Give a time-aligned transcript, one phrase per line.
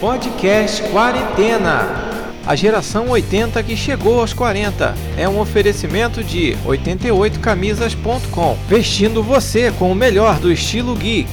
[0.00, 2.08] Podcast Quarentena.
[2.46, 9.92] A geração 80 que chegou aos 40 é um oferecimento de 88camisas.com, vestindo você com
[9.92, 11.28] o melhor do estilo geek.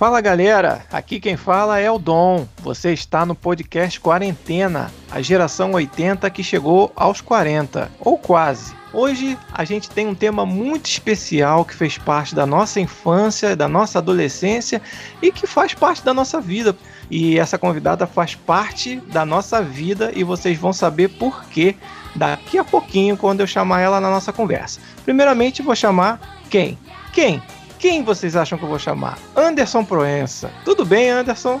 [0.00, 2.48] Fala galera, aqui quem fala é o Dom.
[2.62, 8.74] Você está no podcast Quarentena, a geração 80 que chegou aos 40, ou quase.
[8.94, 13.68] Hoje a gente tem um tema muito especial que fez parte da nossa infância, da
[13.68, 14.80] nossa adolescência
[15.20, 16.74] e que faz parte da nossa vida.
[17.10, 21.76] E essa convidada faz parte da nossa vida e vocês vão saber por quê
[22.16, 24.80] daqui a pouquinho quando eu chamar ela na nossa conversa.
[25.04, 26.78] Primeiramente vou chamar quem?
[27.12, 27.42] Quem?
[27.80, 29.18] Quem vocês acham que eu vou chamar?
[29.34, 30.50] Anderson Proença.
[30.66, 31.58] Tudo bem, Anderson?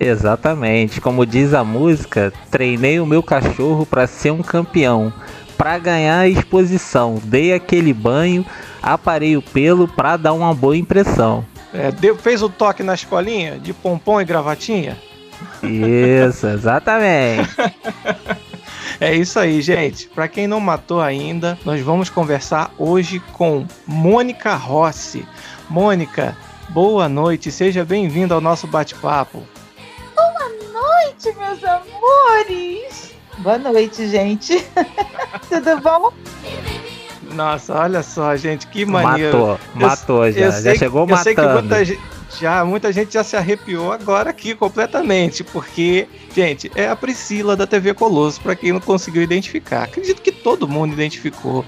[0.00, 1.00] Exatamente.
[1.00, 5.12] Como diz a música, treinei o meu cachorro para ser um campeão.
[5.56, 8.44] Para ganhar a exposição, dei aquele banho,
[8.82, 11.44] aparei o pelo para dar uma boa impressão.
[11.72, 14.98] É, deu, fez o toque na escolinha de pompom e gravatinha?
[15.62, 17.48] Isso, exatamente.
[19.00, 20.08] É isso aí, gente.
[20.08, 25.26] Para quem não matou ainda, nós vamos conversar hoje com Mônica Rossi.
[25.68, 26.36] Mônica,
[26.68, 29.42] boa noite, seja bem-vinda ao nosso bate-papo.
[30.14, 33.14] Boa noite, meus amores.
[33.38, 34.64] Boa noite, gente.
[35.48, 36.12] Tudo bom?
[37.34, 39.38] Nossa, olha só, gente, que maneiro.
[39.38, 41.24] Matou, matou já, já chegou eu matando.
[41.24, 42.00] Sei que muita gente,
[42.40, 47.66] já, muita gente já se arrepiou agora aqui completamente, porque, gente, é a Priscila da
[47.66, 49.84] TV Colosso, para quem não conseguiu identificar.
[49.84, 51.64] Acredito que todo mundo identificou.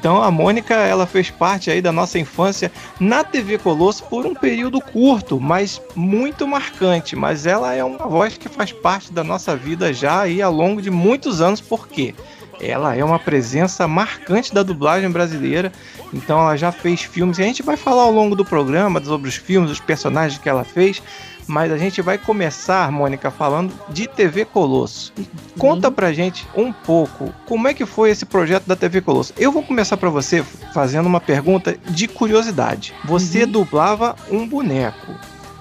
[0.00, 4.34] Então a Mônica, ela fez parte aí da nossa infância na TV Colosso por um
[4.34, 7.14] período curto, mas muito marcante.
[7.14, 10.80] Mas ela é uma voz que faz parte da nossa vida já aí ao longo
[10.80, 12.14] de muitos anos, por quê?
[12.60, 15.72] Ela é uma presença marcante da dublagem brasileira.
[16.12, 17.38] Então ela já fez filmes.
[17.38, 20.48] E a gente vai falar ao longo do programa sobre os filmes, os personagens que
[20.48, 21.02] ela fez.
[21.46, 25.12] Mas a gente vai começar, Mônica, falando de TV Colosso.
[25.58, 25.94] Conta uhum.
[25.94, 29.34] pra gente um pouco como é que foi esse projeto da TV Colosso.
[29.36, 32.94] Eu vou começar para você fazendo uma pergunta de curiosidade.
[33.04, 33.50] Você uhum.
[33.50, 35.12] dublava um boneco.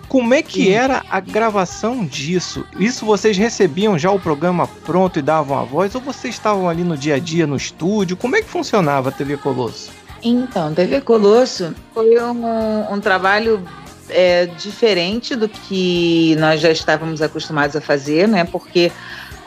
[0.10, 2.66] Como é que era a gravação disso?
[2.80, 6.84] Isso vocês recebiam já o programa pronto e davam a voz ou vocês estavam ali
[6.84, 8.18] no dia a dia no estúdio?
[8.18, 9.92] Como é que funcionava a TV Colosso?
[10.24, 13.64] Então, TV Colosso foi um, um trabalho
[14.10, 18.44] é, diferente do que nós já estávamos acostumados a fazer, né?
[18.44, 18.92] Porque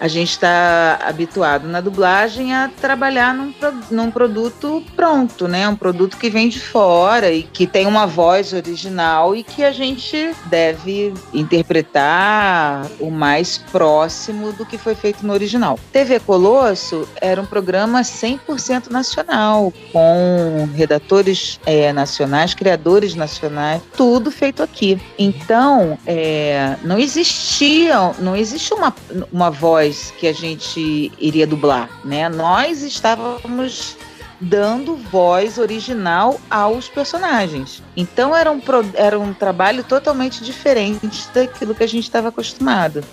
[0.02, 3.54] a gente está habituado na dublagem a trabalhar num,
[3.88, 5.68] num, produto pronto, né?
[5.68, 9.70] Um produto que vem de fora e que tem uma voz original e que a
[9.70, 15.78] gente deve interpretar o mais próximo do que foi feito no original.
[15.92, 24.64] TV Colosso era um programa 100% nacional, com redatores é, nacionais, criadores nacionais, tudo feito
[24.64, 25.00] aqui.
[25.16, 28.92] Então, é, não existia, não existe uma,
[29.32, 32.28] uma voz voz que a gente iria dublar, né?
[32.28, 33.97] Nós estávamos
[34.41, 37.82] dando voz original aos personagens.
[37.97, 38.60] Então era um,
[38.94, 43.04] era um trabalho totalmente diferente daquilo que a gente estava acostumado.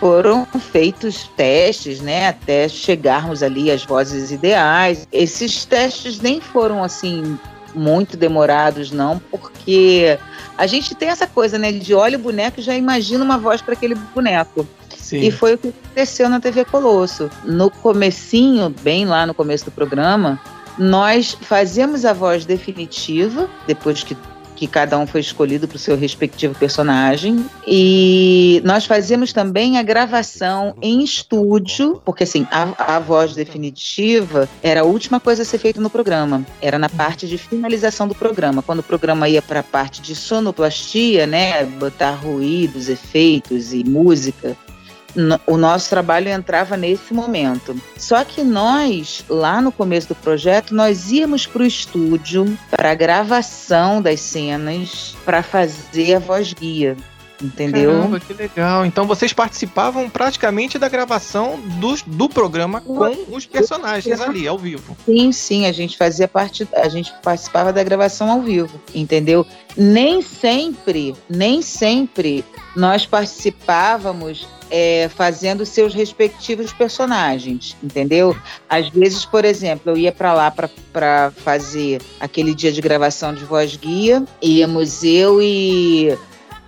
[0.00, 5.06] Foram feitos testes, né, até chegarmos ali às vozes ideais.
[5.12, 7.36] Esses testes nem foram assim
[7.74, 10.16] muito demorados, não, porque
[10.56, 13.60] a gente tem essa coisa, né, de olha o boneco e já imagina uma voz
[13.60, 14.66] para aquele boneco.
[15.08, 15.20] Sim.
[15.20, 17.30] E foi o que aconteceu na TV Colosso.
[17.42, 20.38] No comecinho, bem lá no começo do programa,
[20.78, 24.14] nós fazíamos a voz definitiva, depois que
[24.58, 27.46] que cada um foi escolhido para o seu respectivo personagem.
[27.64, 34.80] E nós fazíamos também a gravação em estúdio, porque assim, a, a voz definitiva era
[34.80, 36.44] a última coisa a ser feita no programa.
[36.60, 38.60] Era na parte de finalização do programa.
[38.60, 44.56] Quando o programa ia para a parte de sonoplastia, né, botar ruídos, efeitos e música,
[45.46, 47.76] o nosso trabalho entrava nesse momento.
[47.96, 52.94] Só que nós, lá no começo do projeto, nós íamos para o estúdio para a
[52.94, 56.96] gravação das cenas para fazer a voz guia.
[57.40, 57.92] Entendeu?
[57.92, 58.84] Caramba, que legal.
[58.84, 64.96] Então vocês participavam praticamente da gravação do, do programa com os personagens ali, ao vivo.
[65.04, 69.46] Sim, sim, a gente fazia parte, a gente participava da gravação ao vivo, entendeu?
[69.76, 72.44] Nem sempre, nem sempre
[72.74, 78.36] nós participávamos é, fazendo seus respectivos personagens, entendeu?
[78.68, 80.52] Às vezes, por exemplo, eu ia para lá
[80.92, 86.16] para fazer aquele dia de gravação de voz guia, íamos eu e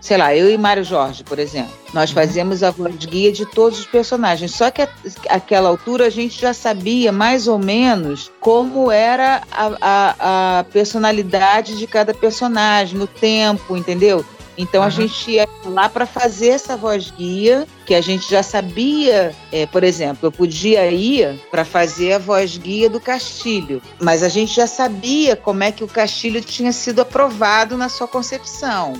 [0.01, 1.73] sei lá, eu e Mário Jorge, por exemplo.
[1.93, 2.15] Nós uhum.
[2.15, 4.53] fazíamos a voz guia de todos os personagens.
[4.53, 4.87] Só que
[5.29, 11.79] àquela altura a gente já sabia mais ou menos como era a, a, a personalidade
[11.79, 14.25] de cada personagem, no tempo, entendeu?
[14.57, 14.87] Então uhum.
[14.87, 19.65] a gente ia lá para fazer essa voz guia, que a gente já sabia, é,
[19.67, 24.55] por exemplo, eu podia ir para fazer a voz guia do Castilho, mas a gente
[24.55, 28.95] já sabia como é que o Castilho tinha sido aprovado na sua concepção.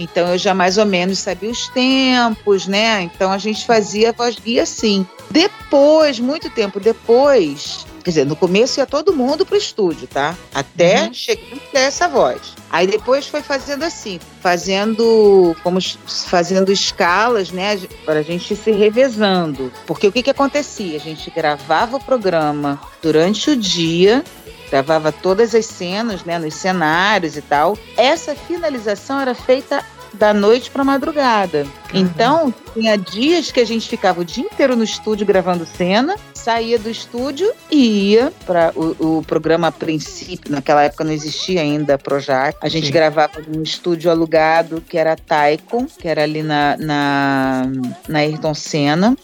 [0.00, 3.02] Então eu já mais ou menos sabia os tempos, né?
[3.02, 5.06] Então a gente fazia voz guia assim.
[5.30, 10.36] Depois, muito tempo depois, Quer dizer, no começo ia todo mundo pro estúdio, tá?
[10.54, 11.12] Até uhum.
[11.12, 11.40] chegar
[11.74, 12.54] essa voz.
[12.70, 19.72] Aí depois foi fazendo assim, fazendo, fomos fazendo escalas, né, para a gente se revezando.
[19.86, 20.96] Porque o que que acontecia?
[20.96, 24.24] A gente gravava o programa durante o dia,
[24.70, 27.76] gravava todas as cenas, né, nos cenários e tal.
[27.96, 31.66] Essa finalização era feita da noite para madrugada.
[31.92, 32.00] Uhum.
[32.00, 36.78] Então, tinha dias que a gente ficava o dia inteiro no estúdio gravando cena, saía
[36.78, 41.98] do estúdio e ia para o, o, programa a princípio, naquela época não existia ainda
[41.98, 42.56] Projac.
[42.60, 42.92] A gente Sim.
[42.92, 47.62] gravava num estúdio alugado que era Taikon, que era ali na, na,
[48.08, 49.16] na Ayrton Senna.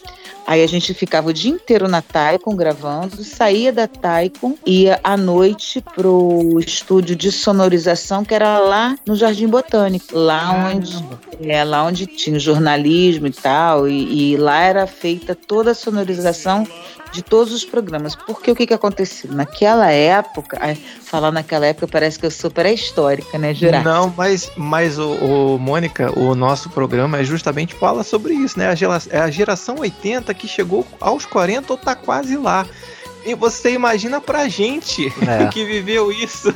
[0.47, 5.17] Aí a gente ficava o dia inteiro na Taikon gravando, saía da Taikon, ia à
[5.17, 11.05] noite pro estúdio de sonorização que era lá no Jardim Botânico, lá onde
[11.41, 16.65] é lá onde tinha jornalismo e tal, e, e lá era feita toda a sonorização
[17.11, 18.15] de todos os programas.
[18.15, 19.31] Porque o que, que aconteceu?
[19.31, 20.59] Naquela época,
[21.01, 23.85] falar naquela época parece que eu sou pré-histórica, né, Jurati?
[23.85, 28.67] Não, mas, mas o, o, Mônica, o nosso programa é justamente fala sobre isso, né?
[28.67, 32.65] A geração, é a geração 80 que chegou aos 40 ou tá quase lá.
[33.25, 35.47] E você imagina pra gente é.
[35.51, 36.49] que viveu isso.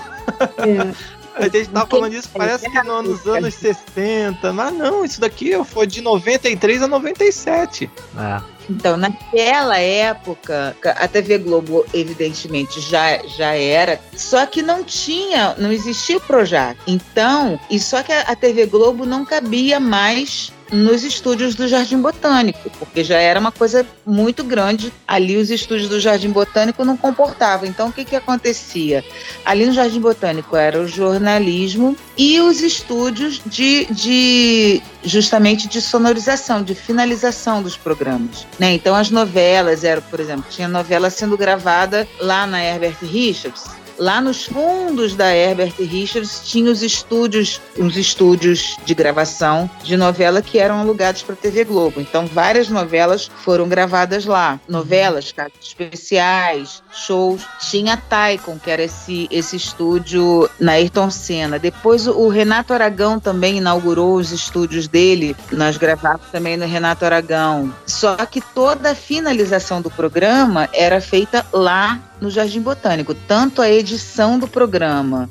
[0.57, 1.21] É.
[1.33, 4.53] A gente tava falando disso, parece que nos anos 60.
[4.53, 7.89] Mas não, isso daqui foi de 93 a 97.
[8.17, 8.41] É.
[8.69, 15.71] Então, naquela época, a TV Globo, evidentemente, já, já era, só que não tinha, não
[15.71, 16.79] existia o Projac.
[16.87, 22.69] Então, e só que a TV Globo não cabia mais nos estúdios do Jardim Botânico,
[22.79, 24.91] porque já era uma coisa muito grande.
[25.07, 27.67] Ali os estúdios do Jardim Botânico não comportavam.
[27.67, 29.03] Então o que, que acontecia?
[29.45, 36.63] Ali no Jardim Botânico era o jornalismo e os estúdios de, de justamente de sonorização,
[36.63, 38.47] de finalização dos programas.
[38.57, 38.73] Né?
[38.73, 44.19] Então as novelas eram, por exemplo, tinha novela sendo gravada lá na Herbert Richards Lá
[44.19, 50.57] nos fundos da Herbert Richards tinha os estúdios, os estúdios de gravação de novela que
[50.57, 52.01] eram alugados para a TV Globo.
[52.01, 54.59] Então várias novelas foram gravadas lá.
[54.67, 57.41] Novelas, casos especiais, shows.
[57.59, 61.57] Tinha a Taikon, que era esse, esse estúdio na Ayrton Senna.
[61.57, 65.35] Depois o Renato Aragão também inaugurou os estúdios dele.
[65.51, 67.73] Nós gravávamos também no Renato Aragão.
[67.85, 73.69] Só que toda a finalização do programa era feita lá no Jardim Botânico, tanto a
[73.69, 75.29] edição do programa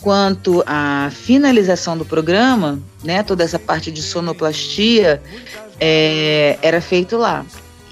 [0.00, 5.22] quanto a finalização do programa, né, toda essa parte de sonoplastia,
[5.78, 7.44] é, era feito lá.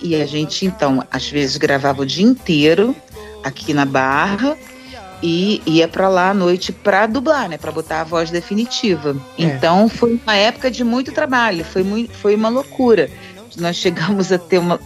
[0.03, 2.95] E a gente, então, às vezes gravava o dia inteiro
[3.43, 4.57] aqui na Barra
[5.23, 9.17] e ia para lá à noite para dublar, né, para botar a voz definitiva.
[9.37, 9.43] É.
[9.43, 13.11] Então foi uma época de muito trabalho, foi, muito, foi uma loucura
[13.61, 14.81] nós chegamos a ter uma,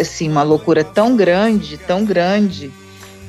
[0.00, 2.72] assim, uma loucura tão grande, tão grande,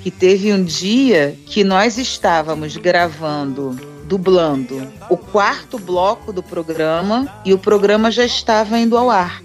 [0.01, 7.53] que teve um dia que nós estávamos gravando, dublando o quarto bloco do programa e
[7.53, 9.43] o programa já estava indo ao ar.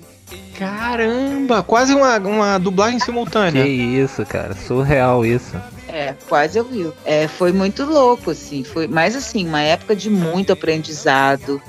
[0.59, 3.63] Caramba, quase uma, uma dublagem simultânea.
[3.63, 5.55] Que isso, cara, surreal isso.
[5.89, 6.91] É, quase eu vi.
[7.05, 8.65] É, foi muito louco, assim.
[8.65, 11.61] Foi, mas assim, uma época de muito aprendizado,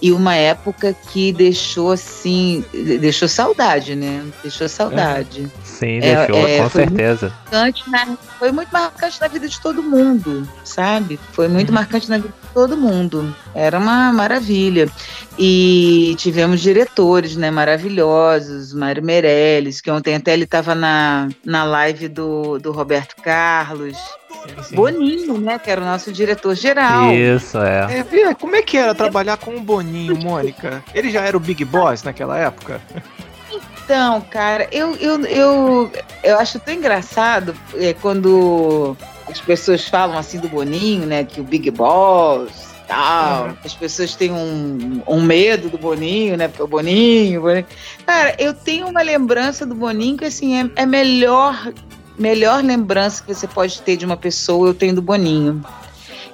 [0.00, 2.64] e uma época que deixou assim,
[3.00, 4.24] deixou saudade, né?
[4.42, 5.50] Deixou saudade.
[5.64, 7.32] Sim, é, deixou, é, com certeza.
[7.52, 11.18] Muito na, foi muito marcante na vida de todo mundo, sabe?
[11.32, 11.74] Foi muito uhum.
[11.74, 13.34] marcante na vida de todo mundo.
[13.54, 14.88] Era uma maravilha.
[15.38, 22.08] E tivemos diretores, né, maravilhosos, Mário Meirelles, que ontem até ele estava na, na live
[22.08, 23.96] do, do Roberto Carlos.
[24.72, 25.58] Boninho, né?
[25.58, 27.12] Que era o nosso diretor geral.
[27.12, 28.00] Isso, é.
[28.00, 28.34] é.
[28.34, 30.82] Como é que era trabalhar com o Boninho, Mônica?
[30.94, 32.80] Ele já era o Big Boss naquela época?
[33.50, 35.92] Então, cara, eu, eu, eu,
[36.24, 38.96] eu acho tão engraçado é, quando
[39.28, 41.24] as pessoas falam assim do Boninho, né?
[41.24, 43.46] Que o Big Boss tal.
[43.46, 43.56] Uhum.
[43.64, 46.48] As pessoas têm um, um medo do Boninho, né?
[46.48, 47.66] Porque o Boninho, Boninho.
[48.06, 51.72] Cara, eu tenho uma lembrança do Boninho que assim é, é melhor
[52.18, 55.64] melhor lembrança que você pode ter de uma pessoa eu tenho do Boninho.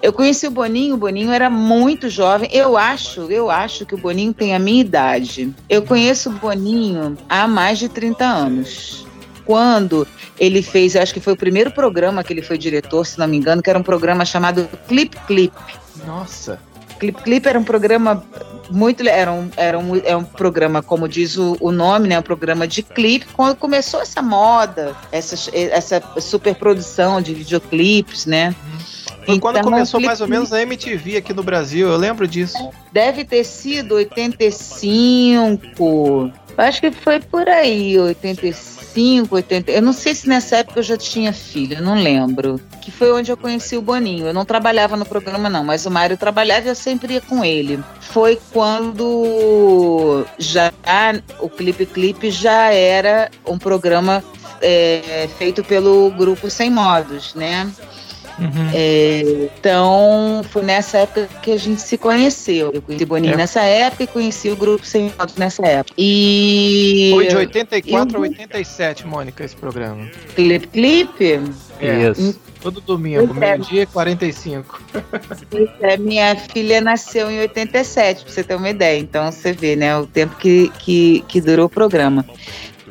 [0.03, 2.49] Eu conheci o Boninho, o Boninho era muito jovem.
[2.53, 5.55] Eu acho, eu acho que o Boninho tem a minha idade.
[5.69, 9.07] Eu conheço o Boninho há mais de 30 anos.
[9.45, 10.07] Quando
[10.41, 13.37] ele fez, acho que foi o primeiro programa que ele foi diretor, se não me
[13.37, 15.55] engano, que era um programa chamado Clip Clip.
[16.05, 16.59] Nossa.
[16.99, 18.25] Clip Clip era um programa
[18.73, 22.19] muito era um, era um, é um programa, como diz o, o nome, né?
[22.19, 23.27] Um programa de clipe.
[23.33, 28.55] Quando começou essa moda, essa, essa superprodução de videoclipes, né?
[29.25, 32.71] Foi quando então, começou mais ou menos a MTV aqui no Brasil, eu lembro disso.
[32.93, 36.33] Deve ter sido 85.
[36.57, 39.71] Acho que foi por aí, 85, 80.
[39.71, 42.61] Eu não sei se nessa época eu já tinha filho, não lembro.
[42.81, 44.27] Que foi onde eu conheci o Boninho.
[44.27, 47.45] Eu não trabalhava no programa, não, mas o Mário trabalhava e eu sempre ia com
[47.45, 47.83] ele.
[48.01, 50.73] Foi quando já
[51.41, 54.23] o Clipe Clipe já era um programa
[54.61, 57.71] é, feito pelo grupo Sem Modos, né?
[58.39, 58.71] Uhum.
[58.73, 62.71] É, então, foi nessa época que a gente se conheceu.
[62.73, 63.37] Eu conheci o Boninho é.
[63.37, 65.95] nessa época e conheci o grupo Sem Fotos nessa época.
[65.99, 67.11] E.
[67.15, 68.19] Foi de 84 eu...
[68.19, 70.09] a 87, Mônica, esse programa.
[70.35, 71.41] Clipe Clipe?
[71.81, 72.11] É.
[72.11, 72.41] Isso.
[72.61, 74.81] Todo domingo, meio-dia 45.
[75.81, 79.01] É, minha filha nasceu em 87, pra você ter uma ideia.
[79.01, 82.25] Então você vê, né, o tempo que, que, que durou o programa.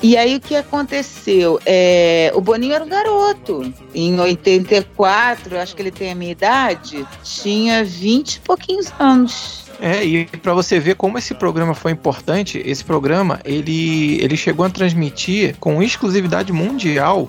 [0.03, 1.59] E aí o que aconteceu?
[1.65, 3.71] É, o Boninho era um garoto.
[3.93, 9.61] Em 84, acho que ele tem a minha idade, tinha 20 e pouquinhos anos.
[9.79, 14.65] É, e para você ver como esse programa foi importante, esse programa ele, ele chegou
[14.65, 17.27] a transmitir com exclusividade mundial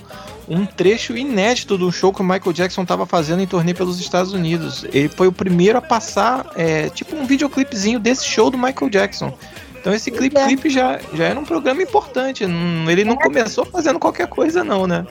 [0.48, 4.32] um trecho inédito do show que o Michael Jackson estava fazendo em turnê pelos Estados
[4.32, 4.84] Unidos.
[4.92, 9.32] Ele foi o primeiro a passar, é, tipo um videoclipezinho desse show do Michael Jackson.
[9.82, 10.46] Então esse clipe é.
[10.46, 12.44] clipe já, já era um programa importante.
[12.44, 13.16] Ele não é.
[13.16, 15.04] começou fazendo qualquer coisa, não, né?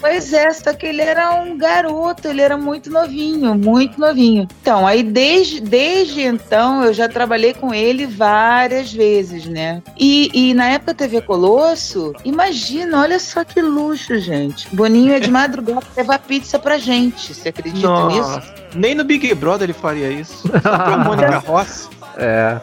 [0.00, 4.46] Pois é, só que ele era um garoto, ele era muito novinho, muito novinho.
[4.60, 9.82] Então, aí desde, desde então eu já trabalhei com ele várias vezes, né?
[9.98, 14.68] E, e na época TV Colosso, imagina, olha só que luxo, gente.
[14.74, 18.40] Boninho é de madrugada levar pizza pra gente, você acredita Nossa.
[18.40, 18.54] nisso?
[18.74, 20.48] Nem no Big Brother ele faria isso.
[20.48, 21.88] Só pra Mônica Ross.
[22.16, 22.60] É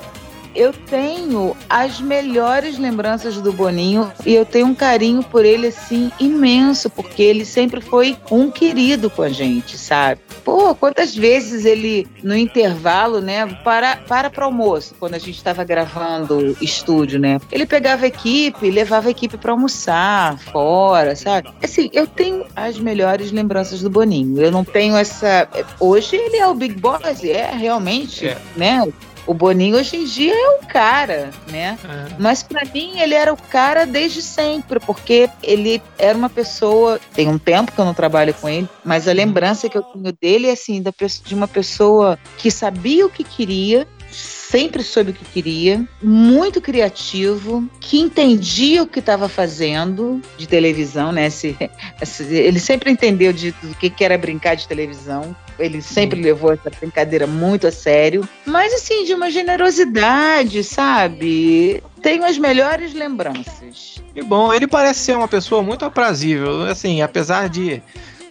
[0.56, 6.12] eu tenho as melhores lembranças do Boninho e eu tenho um carinho por ele assim
[6.20, 10.22] imenso, porque ele sempre foi um querido com a gente, sabe?
[10.44, 15.64] Pô, quantas vezes ele no intervalo, né, para para para almoço, quando a gente estava
[15.64, 17.40] gravando estúdio, né?
[17.52, 21.50] Ele pegava a equipe, levava a equipe para almoçar fora, sabe?
[21.62, 24.42] Assim, eu tenho as melhores lembranças do Boninho.
[24.42, 25.48] Eu não tenho essa
[25.80, 28.38] hoje ele é o Big Boss, é realmente, é.
[28.56, 28.88] né?
[29.26, 31.78] O Boninho hoje em dia é o cara, né?
[31.84, 32.16] É.
[32.18, 37.00] Mas para mim ele era o cara desde sempre, porque ele era uma pessoa.
[37.14, 39.18] Tem um tempo que eu não trabalho com ele, mas a uhum.
[39.18, 40.84] lembrança que eu tenho dele é assim,
[41.26, 47.70] de uma pessoa que sabia o que queria, sempre soube o que queria, muito criativo,
[47.80, 51.28] que entendia o que estava fazendo de televisão, né?
[51.28, 51.56] Esse,
[52.02, 55.36] esse, ele sempre entendeu de, do que, que era brincar de televisão.
[55.60, 61.84] Ele sempre levou essa brincadeira muito a sério, mas assim, de uma generosidade, sabe?
[62.02, 64.02] Tenho as melhores lembranças.
[64.16, 67.82] E bom, ele parece ser uma pessoa muito aprazível, assim, apesar de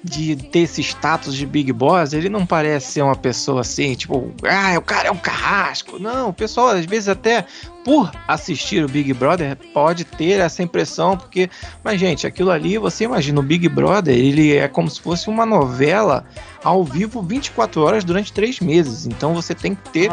[0.02, 4.33] de ter esse status de Big Boss, ele não parece ser uma pessoa assim, tipo,
[4.45, 5.99] ah, o cara é um carrasco.
[5.99, 7.45] Não, o pessoal, às vezes, até
[7.85, 11.49] por assistir o Big Brother, pode ter essa impressão, porque,
[11.83, 15.47] mas, gente, aquilo ali, você imagina, o Big Brother, ele é como se fosse uma
[15.47, 16.25] novela
[16.62, 19.07] ao vivo 24 horas durante três meses.
[19.07, 20.11] Então você tem que ter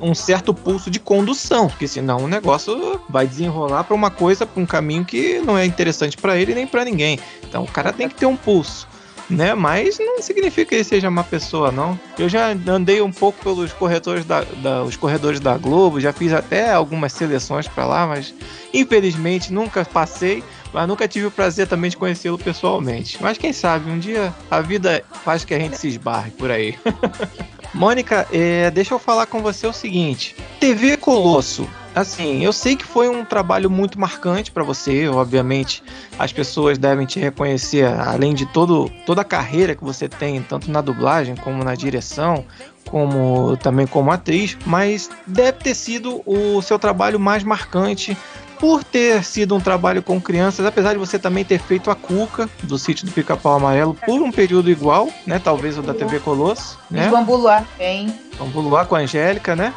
[0.00, 4.62] um certo pulso de condução, porque senão o negócio vai desenrolar para uma coisa, para
[4.62, 7.18] um caminho que não é interessante para ele nem para ninguém.
[7.46, 8.88] Então o cara tem que ter um pulso
[9.28, 9.54] né?
[9.54, 11.98] Mas não significa que ele seja uma pessoa, não.
[12.18, 16.32] Eu já andei um pouco pelos corredores da, da os corredores da Globo, já fiz
[16.32, 18.34] até algumas seleções para lá, mas
[18.72, 23.18] infelizmente nunca passei, mas nunca tive o prazer também de conhecê-lo pessoalmente.
[23.20, 26.78] Mas quem sabe um dia a vida faz que a gente se esbarre por aí.
[27.74, 32.84] Mônica, é, deixa eu falar com você o seguinte: TV Colosso assim, eu sei que
[32.84, 35.82] foi um trabalho muito marcante para você, obviamente.
[36.18, 40.70] As pessoas devem te reconhecer, além de todo, toda a carreira que você tem, tanto
[40.70, 42.44] na dublagem como na direção,
[42.88, 48.16] como também como atriz, mas deve ter sido o seu trabalho mais marcante
[48.58, 52.48] por ter sido um trabalho com crianças, apesar de você também ter feito a Cuca
[52.62, 55.40] do sítio do Pica-Pau Amarelo por um período igual, né?
[55.40, 57.08] Talvez o da TV Colosso, né?
[57.08, 58.14] Bambuluá, bem.
[58.38, 59.74] Bambuluá com a Angélica, né?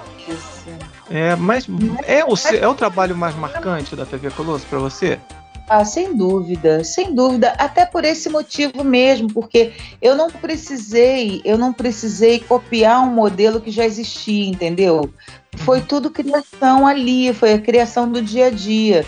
[1.09, 1.67] É, mas
[2.05, 5.19] é o, é o trabalho mais marcante da TV Colosso para você?
[5.67, 11.57] Ah, sem dúvida, sem dúvida, até por esse motivo mesmo, porque eu não precisei, eu
[11.57, 15.11] não precisei copiar um modelo que já existia, entendeu?
[15.57, 19.03] Foi tudo criação ali, foi a criação do dia a dia.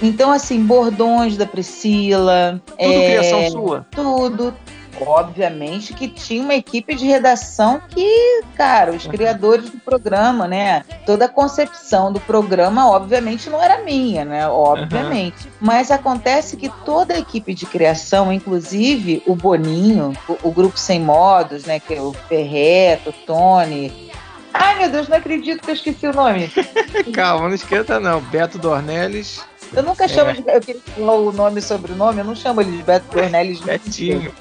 [0.00, 2.62] Então, assim, bordões da Priscila.
[2.66, 3.86] Tudo é, criação sua?
[3.90, 4.54] Tudo,
[5.04, 10.84] obviamente que tinha uma equipe de redação que, cara, os criadores do programa, né?
[11.04, 14.48] Toda a concepção do programa, obviamente, não era minha, né?
[14.48, 15.46] Obviamente.
[15.46, 15.52] Uhum.
[15.60, 21.00] Mas acontece que toda a equipe de criação, inclusive o Boninho, o, o grupo Sem
[21.00, 21.80] Modos, né?
[21.80, 24.06] Que é o Ferreto, o Tony,
[24.58, 26.50] Ai, meu Deus, não acredito que eu esqueci o nome.
[27.12, 28.22] Calma, não esquenta não.
[28.22, 29.44] Beto Dornelles.
[29.72, 30.34] Eu nunca chamo é.
[30.34, 30.42] de.
[30.46, 33.60] Eu queria falar o nome e sobrenome, eu não chamo ele de Beto Dornelles.
[33.60, 34.32] Betinho.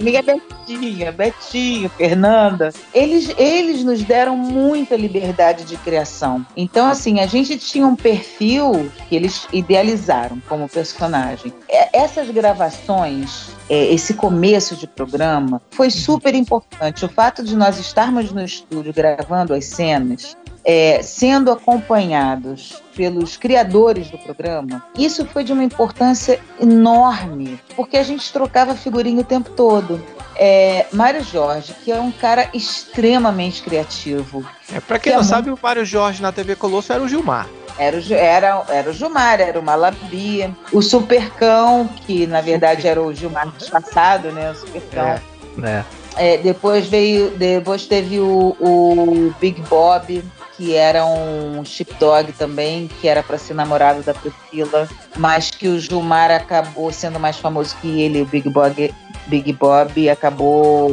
[0.00, 2.72] Minha Betinha, Betinho, Fernanda.
[2.92, 6.44] Eles, eles nos deram muita liberdade de criação.
[6.56, 11.52] Então, assim, a gente tinha um perfil que eles idealizaram como personagem.
[11.92, 17.04] Essas gravações é, esse começo de programa foi super importante.
[17.04, 24.10] O fato de nós estarmos no estúdio gravando as cenas é, sendo acompanhados pelos criadores
[24.10, 29.50] do programa, isso foi de uma importância enorme, porque a gente trocava figurinha o tempo
[29.50, 30.02] todo.
[30.36, 34.44] É, Mário Jorge, que é um cara extremamente criativo.
[34.72, 35.60] É, para quem que não é sabe, muito...
[35.60, 37.48] o Mário Jorge na TV Colosso era o Gilmar.
[37.78, 43.00] Era o, era, era o Gilmar, era o Malabia, o Supercão, que na verdade era
[43.00, 44.50] o Gilmar disfarçado, né?
[44.50, 45.06] O Supercão.
[45.06, 45.20] É,
[45.62, 45.84] é.
[46.16, 50.22] É, depois veio, depois teve o, o Big Bob,
[50.60, 54.86] que era um sheepdog também, que era para ser namorado da Priscila,
[55.16, 58.94] mas que o Gilmar acabou sendo mais famoso que ele, o Big Bob,
[59.26, 60.90] Big Bob acabou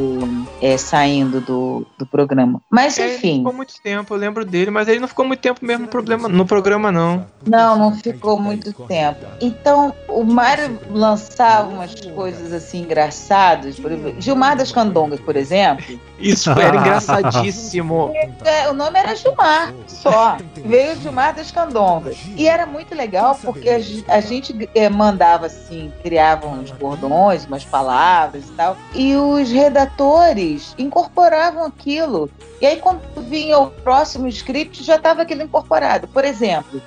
[0.62, 2.62] é, saindo do, do programa.
[2.70, 3.28] Mas é, enfim.
[3.28, 5.90] Ele ficou muito tempo, eu lembro dele, mas ele não ficou muito tempo mesmo no,
[5.90, 7.26] problema, no programa, não.
[7.46, 9.26] Não, não ficou muito tempo.
[9.42, 13.78] Então, o Mário lançava umas coisas assim engraçadas.
[13.78, 16.00] Por exemplo, Gilmar das Candongas, por exemplo.
[16.20, 18.12] Isso era engraçadíssimo.
[18.44, 20.38] É, o nome era Gilmar, só.
[20.56, 22.18] Veio Gilmar das Candongas.
[22.36, 27.88] E era muito legal porque a, gente é, mandava assim, criava uns bordões, umas palavras
[27.88, 28.78] palavras e tal.
[28.94, 32.30] E os redatores incorporavam aquilo.
[32.62, 36.08] E aí, quando vinha o próximo script, já estava aquilo incorporado.
[36.08, 36.82] Por exemplo,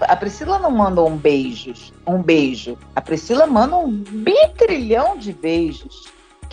[0.00, 2.78] a Priscila não manda um beijos, um beijo.
[2.94, 6.04] A Priscila manda um bitrilhão de beijos.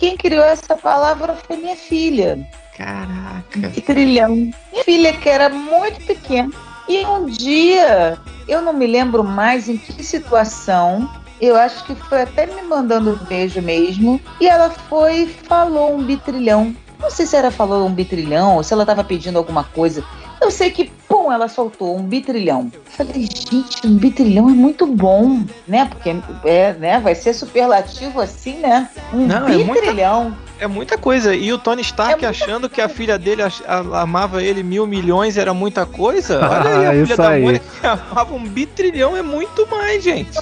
[0.02, 2.44] Quem criou essa palavra foi minha filha.
[2.76, 3.68] Caraca.
[3.68, 4.34] Bitrilhão.
[4.34, 6.50] Minha filha, que era muito pequena.
[6.88, 11.08] E um dia, eu não me lembro mais em que situação,
[11.40, 14.20] eu acho que foi até me mandando um beijo mesmo.
[14.40, 16.74] E ela foi e falou um bitrilhão.
[16.98, 20.04] Não sei se ela falou um bitrilhão ou se ela estava pedindo alguma coisa.
[20.40, 20.90] Eu sei que,
[21.22, 22.70] pum, ela soltou um bitrilhão.
[22.90, 25.86] falei, gente, um bitrilhão é muito bom, né?
[25.86, 28.88] Porque é, né, vai ser superlativo assim, né?
[29.12, 30.20] Um Não, bitrilhão.
[30.20, 31.34] É muita, é muita coisa.
[31.34, 35.54] E o Tony Stark é achando que a filha dele amava ele mil milhões era
[35.54, 36.40] muita coisa.
[36.48, 37.42] Olha aí, a filha da aí.
[37.42, 37.66] Mônica
[38.10, 40.38] amava um bitrilhão é muito mais, gente.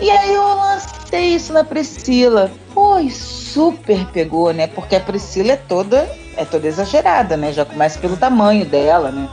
[0.00, 2.50] E aí eu lancei isso na Priscila.
[2.72, 4.66] Foi super pegou, né?
[4.66, 7.52] Porque a Priscila é toda é toda exagerada, né?
[7.52, 9.28] Já começa pelo tamanho dela, né?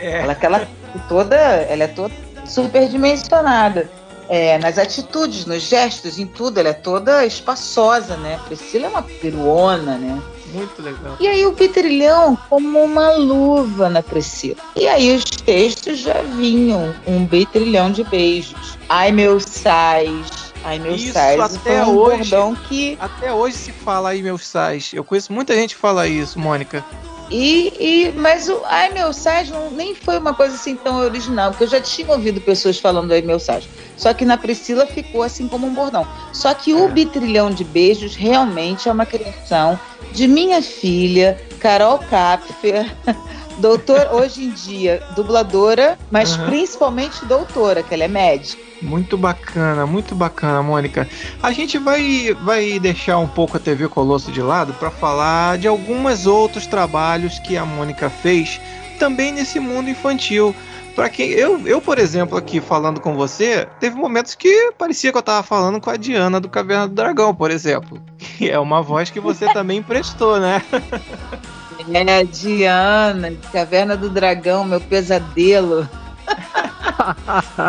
[0.00, 0.22] É.
[0.22, 0.68] Ela, aquela
[1.08, 2.14] toda, ela é toda
[2.46, 3.88] superdimensionada.
[4.28, 8.38] É, nas atitudes, nos gestos, em tudo, ela é toda espaçosa, né?
[8.46, 10.22] Priscila é uma peruona, né?
[10.52, 11.16] Muito legal.
[11.18, 14.56] E aí o Petrilhão como uma luva na Priscila.
[14.76, 18.78] E aí os textos já vinham um bitrilhão de beijos.
[18.88, 20.52] Ai, meu sais.
[20.64, 21.40] Ai, meu Isso, sais.
[21.40, 22.30] Até um hoje.
[22.68, 22.98] Que...
[23.00, 24.92] Até hoje se fala ai, meus sais.
[24.92, 26.84] Eu conheço muita gente que fala isso, Mônica.
[27.30, 31.50] E, e, mas o Ai Meu Sais não, nem foi uma coisa assim tão original,
[31.50, 33.68] porque eu já tinha ouvido pessoas falando Ai Meu Sais.
[33.96, 36.06] Só que na Priscila ficou assim como um bordão.
[36.32, 36.88] Só que o é.
[36.88, 39.78] Bitrilhão de Beijos realmente é uma criação
[40.12, 42.92] de minha filha, Carol Kapfer,
[43.60, 46.46] doutor hoje em dia, dubladora, mas uhum.
[46.46, 48.62] principalmente doutora, que ela é médica.
[48.82, 51.06] Muito bacana, muito bacana, Mônica.
[51.42, 55.68] A gente vai, vai deixar um pouco a TV Colosso de lado para falar de
[55.68, 58.60] alguns outros trabalhos que a Mônica fez
[58.98, 60.54] também nesse mundo infantil.
[60.94, 65.18] Para quem eu, eu, por exemplo, aqui falando com você, teve momentos que parecia que
[65.18, 68.02] eu tava falando com a Diana do Caverna do Dragão, por exemplo.
[68.40, 70.62] E é uma voz que você também emprestou, né?
[71.92, 75.88] É, Diana, Caverna do Dragão, meu pesadelo.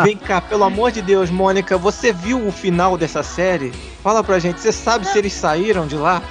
[0.04, 3.72] Vem cá, pelo amor de Deus, Mônica, você viu o final dessa série?
[4.02, 6.22] Fala pra gente, você sabe se eles saíram de lá?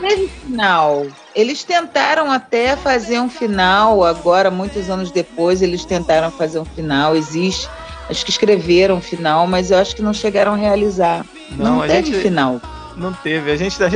[0.00, 1.06] Teve final.
[1.34, 7.14] Eles tentaram até fazer um final, agora, muitos anos depois, eles tentaram fazer um final.
[7.16, 7.68] Existe
[8.08, 11.26] Acho que escreveram final, mas eu acho que não chegaram a realizar.
[11.50, 12.20] Não, não teve gente...
[12.20, 12.60] final.
[12.96, 13.50] Não teve.
[13.50, 13.88] A gente já,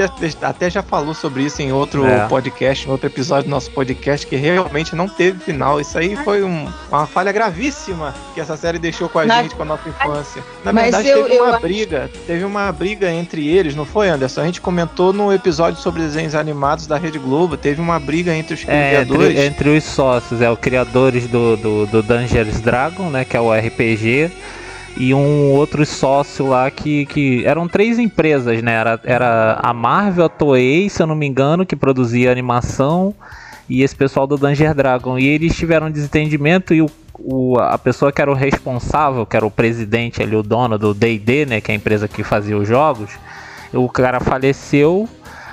[0.43, 2.29] até já falou sobre isso em outro é.
[2.29, 5.81] podcast, em outro episódio do nosso podcast, que realmente não teve final.
[5.81, 9.43] Isso aí foi um, uma falha gravíssima que essa série deixou com a na...
[9.43, 10.43] gente, com a nossa infância.
[10.63, 11.61] Na Mas verdade, eu, teve uma eu...
[11.61, 12.11] briga.
[12.27, 14.43] Teve uma briga entre eles, não foi, Anderson?
[14.43, 17.57] A gente comentou no episódio sobre desenhos animados da Rede Globo.
[17.57, 19.31] Teve uma briga entre os é, criadores.
[19.31, 23.25] Entre, entre, os sócios, é, os criadores do, do, do Dungeons Dragon, né?
[23.25, 24.31] Que é o RPG
[24.97, 28.75] e um outro sócio lá que, que eram três empresas, né?
[28.75, 33.15] Era, era a Marvel, a Toei, se eu não me engano, que produzia animação,
[33.69, 35.19] e esse pessoal do Danger Dragon.
[35.19, 39.37] E eles tiveram um desentendimento e o, o, a pessoa que era o responsável, que
[39.37, 41.61] era o presidente ali, o dono do D&D, né?
[41.61, 43.11] Que é a empresa que fazia os jogos,
[43.73, 45.09] o cara faleceu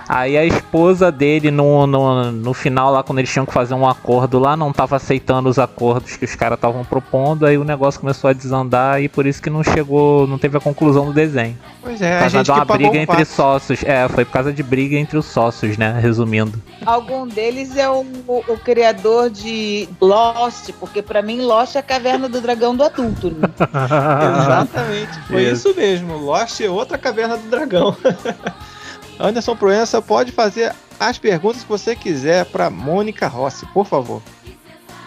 [0.07, 3.87] Aí a esposa dele, no, no, no final, lá quando eles tinham que fazer um
[3.87, 7.99] acordo lá, não estava aceitando os acordos que os caras estavam propondo, aí o negócio
[7.99, 11.57] começou a desandar e por isso que não chegou, não teve a conclusão do desenho.
[11.81, 13.83] Pois é, a gente uma briga entre sócios.
[13.83, 15.97] É, foi por causa de briga entre os sócios, né?
[15.99, 16.61] Resumindo.
[16.85, 21.83] Algum deles é o, o, o criador de Lost, porque para mim Lost é a
[21.83, 23.29] caverna do dragão do adulto.
[23.31, 23.47] Né?
[24.41, 25.69] Exatamente, foi isso.
[25.69, 26.17] isso mesmo.
[26.17, 27.95] Lost é outra caverna do dragão.
[29.19, 34.21] Anderson Proença pode fazer as perguntas que você quiser para Mônica Rossi, por favor.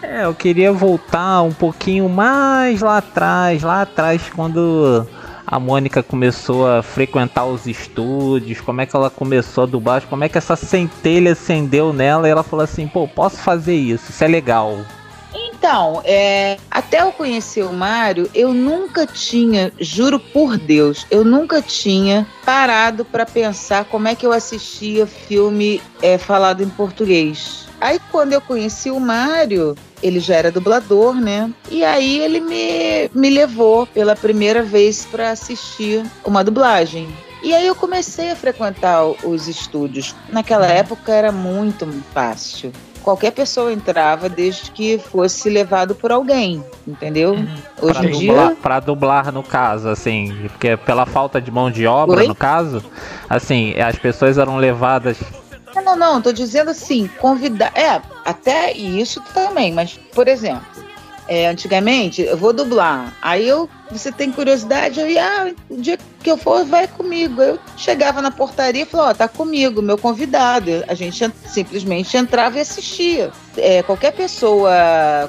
[0.01, 5.07] É, eu queria voltar um pouquinho mais lá atrás, lá atrás, quando
[5.45, 10.23] a Mônica começou a frequentar os estúdios, como é que ela começou a dublar, como
[10.23, 14.23] é que essa centelha acendeu nela e ela falou assim, pô, posso fazer isso, isso
[14.23, 14.79] é legal.
[15.61, 21.61] Então, é, até eu conhecer o Mário, eu nunca tinha, juro por Deus, eu nunca
[21.61, 27.67] tinha parado para pensar como é que eu assistia filme é, falado em português.
[27.79, 31.53] Aí quando eu conheci o Mário, ele já era dublador, né?
[31.69, 37.07] E aí ele me, me levou pela primeira vez para assistir uma dublagem.
[37.43, 40.15] E aí eu comecei a frequentar os estúdios.
[40.29, 47.33] Naquela época era muito fácil qualquer pessoa entrava desde que fosse levado por alguém, entendeu?
[47.33, 47.57] Uhum.
[47.81, 48.57] Hoje pra em dublar, dia.
[48.61, 52.27] Pra dublar, no caso, assim, porque pela falta de mão de obra, Oi?
[52.27, 52.83] no caso,
[53.29, 55.17] assim, as pessoas eram levadas.
[55.75, 57.71] Não, não, não, tô dizendo assim, convidar.
[57.75, 60.65] É, até isso também, mas, por exemplo,
[61.31, 63.15] é, antigamente, eu vou dublar.
[63.21, 67.41] Aí eu, você tem curiosidade, eu ia, ah, o dia que eu for, vai comigo.
[67.41, 70.83] Eu chegava na portaria e falava, ó, oh, tá comigo, meu convidado.
[70.89, 73.31] A gente simplesmente entrava e assistia.
[73.55, 74.73] É, qualquer pessoa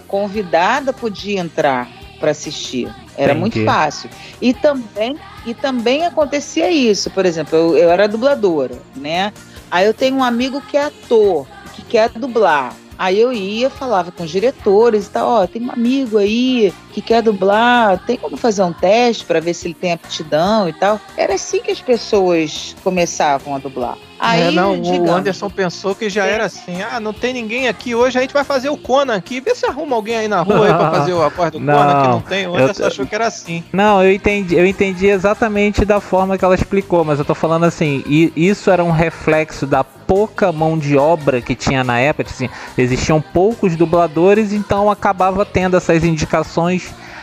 [0.09, 1.89] convidada podia entrar
[2.19, 2.93] para assistir.
[3.17, 3.41] Era Entendi.
[3.41, 4.11] muito fácil.
[4.41, 7.11] E também, e também acontecia isso.
[7.11, 9.33] Por exemplo, eu, eu era dubladora, né?
[9.71, 12.75] Aí eu tenho um amigo que é ator, que quer dublar.
[12.99, 17.01] Aí eu ia, falava com os diretores e tal, ó, tem um amigo aí que
[17.03, 21.01] quer dublar, tem como fazer um teste para ver se ele tem aptidão e tal.
[21.17, 23.97] Era assim que as pessoas começavam a dublar.
[24.23, 26.31] Aí, é, não, digamos, o Anderson pensou que já é.
[26.35, 29.41] era assim, ah, não tem ninguém aqui hoje, a gente vai fazer o Conan aqui,
[29.41, 32.09] vê se arruma alguém aí na rua pra fazer a parte do não, Conan que
[32.09, 32.47] não tem.
[32.47, 33.65] O Anderson eu, achou que era assim.
[33.73, 37.65] Não, eu entendi, eu entendi exatamente da forma que ela explicou, mas eu tô falando
[37.65, 38.05] assim,
[38.37, 43.21] isso era um reflexo da pouca mão de obra que tinha na época, assim, existiam
[43.21, 46.82] poucos dubladores, então acabava tendo essas indicações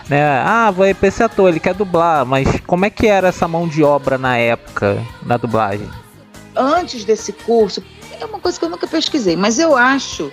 [0.10, 0.42] né?
[0.44, 3.68] Ah, vai pra esse ator, ele quer dublar, mas como é que era essa mão
[3.68, 5.88] de obra na época, na dublagem?
[6.60, 7.82] antes desse curso,
[8.20, 10.32] é uma coisa que eu nunca pesquisei, mas eu acho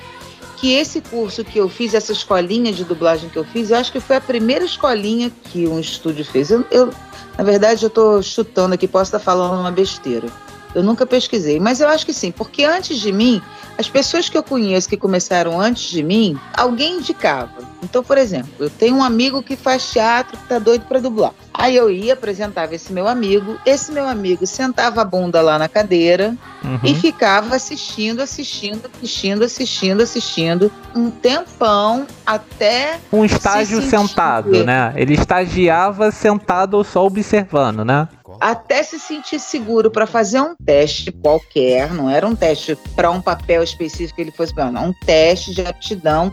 [0.57, 3.93] que esse curso que eu fiz, essa escolinha de dublagem que eu fiz, eu acho
[3.93, 6.51] que foi a primeira escolinha que um estúdio fez.
[6.51, 6.91] Eu, eu
[7.37, 10.27] na verdade, eu estou chutando aqui, posso estar falando uma besteira.
[10.75, 13.41] Eu nunca pesquisei, mas eu acho que sim, porque antes de mim,
[13.79, 17.66] as pessoas que eu conheço que começaram antes de mim, alguém indicava.
[17.83, 21.33] Então, por exemplo, eu tenho um amigo que faz teatro que tá doido para dublar.
[21.53, 25.69] Aí eu ia, apresentava esse meu amigo, esse meu amigo sentava a bunda lá na
[25.69, 26.81] cadeira uhum.
[26.85, 32.99] e ficava assistindo, assistindo, assistindo, assistindo, assistindo, um tempão até.
[33.13, 34.93] Um estágio sentado, né?
[34.97, 38.09] Ele estagiava sentado só observando, né?
[38.41, 43.21] até se sentir seguro para fazer um teste qualquer, não era um teste para um
[43.21, 46.33] papel específico que ele fosse, não, um teste de aptidão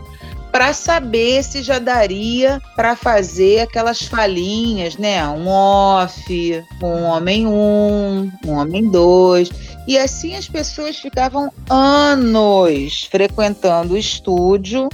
[0.54, 5.26] para saber se já daria para fazer aquelas falinhas, né?
[5.26, 9.50] Um off, um homem um, um homem dois.
[9.88, 14.88] E assim as pessoas ficavam anos frequentando o estúdio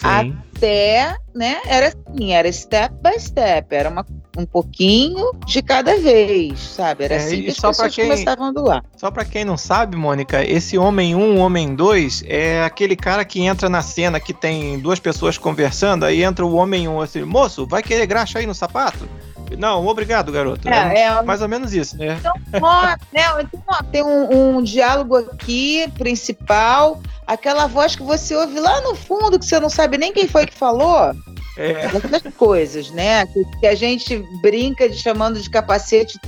[0.00, 0.32] Sim.
[0.60, 1.58] Até, né?
[1.66, 4.04] Era assim, era step by step, era uma
[4.38, 7.04] um pouquinho de cada vez, sabe?
[7.04, 8.84] Era É, assim que as só pra pessoas quem- começavam a doar.
[8.96, 13.40] Só pra quem não sabe, Mônica, esse Homem 1, Homem 2 é aquele cara que
[13.42, 17.66] entra na cena que tem duas pessoas conversando, aí entra o Homem 1 assim, moço,
[17.66, 19.08] vai querer graxa aí no sapato?
[19.58, 20.68] Não, obrigado, garoto.
[20.68, 22.20] É, é, mais ou menos isso, né?
[22.60, 28.58] ó, né, então, ó, tem um, um diálogo aqui, principal, aquela voz que você ouve
[28.58, 31.12] lá no fundo, que você não sabe nem quem foi que falou.
[31.56, 33.26] É, Essas coisas, né?
[33.26, 36.18] Que, que a gente brinca de chamando de capacete,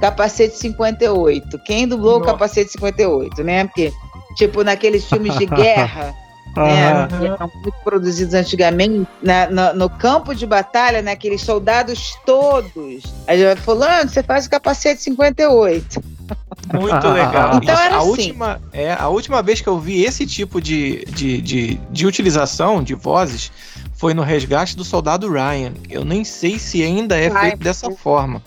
[0.00, 1.58] capacete 58.
[1.60, 2.32] Quem dublou o Nossa.
[2.32, 3.64] capacete 58, né?
[3.66, 3.92] Porque,
[4.36, 6.14] tipo, naqueles filmes de guerra,
[6.56, 7.08] né?
[7.18, 11.12] Que eram muito produzidos antigamente, na- no, no campo de batalha, né?
[11.12, 13.02] Aqueles soldados todos.
[13.26, 16.02] Aí já fulano, você faz o capacete 58.
[16.74, 17.56] muito legal.
[17.56, 18.08] Então era a assim.
[18.08, 22.82] última, é, a última vez que eu vi esse tipo de, de, de, de utilização
[22.82, 23.50] de vozes
[23.96, 25.72] foi no Resgate do Soldado Ryan.
[25.88, 28.42] Eu nem sei se ainda é Ai, feito dessa forma.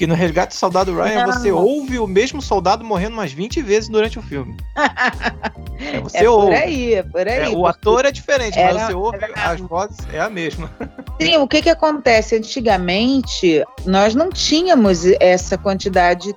[0.00, 1.32] Porque no Resgate do Soldado Ryan Não.
[1.34, 4.56] você ouve o mesmo soldado morrendo umas 20 vezes durante o filme.
[5.82, 6.54] É, você é por ouve.
[6.54, 7.52] aí, é por aí.
[7.52, 10.70] É, o ator é diferente, mas Era- você ouve as vozes, é a mesma.
[11.18, 12.36] Sim, o que que acontece?
[12.36, 16.34] Antigamente, nós não tínhamos essa quantidade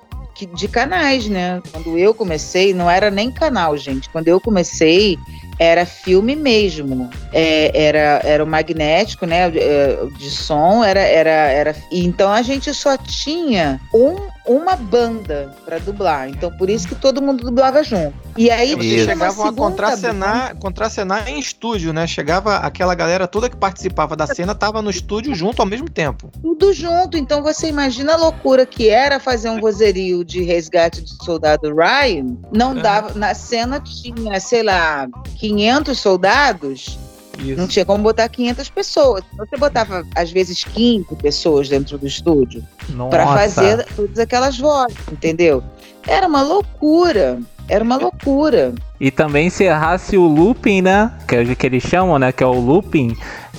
[0.54, 1.60] de canais, né?
[1.70, 4.08] Quando eu comecei, não era nem canal, gente.
[4.08, 5.18] Quando eu comecei,
[5.58, 7.08] era filme mesmo.
[7.32, 9.50] É, era, era o magnético, né?
[9.56, 11.76] é, De som, era, era, era.
[11.90, 16.28] Então a gente só tinha um, uma banda para dublar.
[16.28, 18.14] Então por isso que todo mundo dublava junto.
[18.36, 22.06] E aí Vocês chegavam a contracenar, contracenar em estúdio, né?
[22.06, 26.30] Chegava aquela galera toda que participava da cena, tava no estúdio junto ao mesmo tempo.
[26.42, 27.16] tudo junto.
[27.16, 32.36] Então você imagina a loucura que era fazer um vozerio de resgate do soldado Ryan.
[32.52, 32.82] Não É.
[32.82, 33.14] dava.
[33.14, 35.06] Na cena tinha, sei lá,
[35.48, 36.98] 500 soldados.
[37.38, 37.56] Isso.
[37.56, 39.24] Não tinha como botar 500 pessoas.
[39.36, 42.62] Você botava, às vezes, 15 pessoas dentro do estúdio
[43.10, 45.62] para fazer todas aquelas vozes, entendeu?
[46.06, 47.40] Era uma loucura.
[47.68, 48.74] Era uma loucura.
[49.00, 51.12] E também se errasse o looping, né?
[51.26, 52.30] Que é o que eles chamam, né?
[52.30, 53.16] Que é o looping.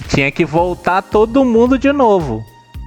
[0.08, 2.44] Tinha que voltar todo mundo de novo.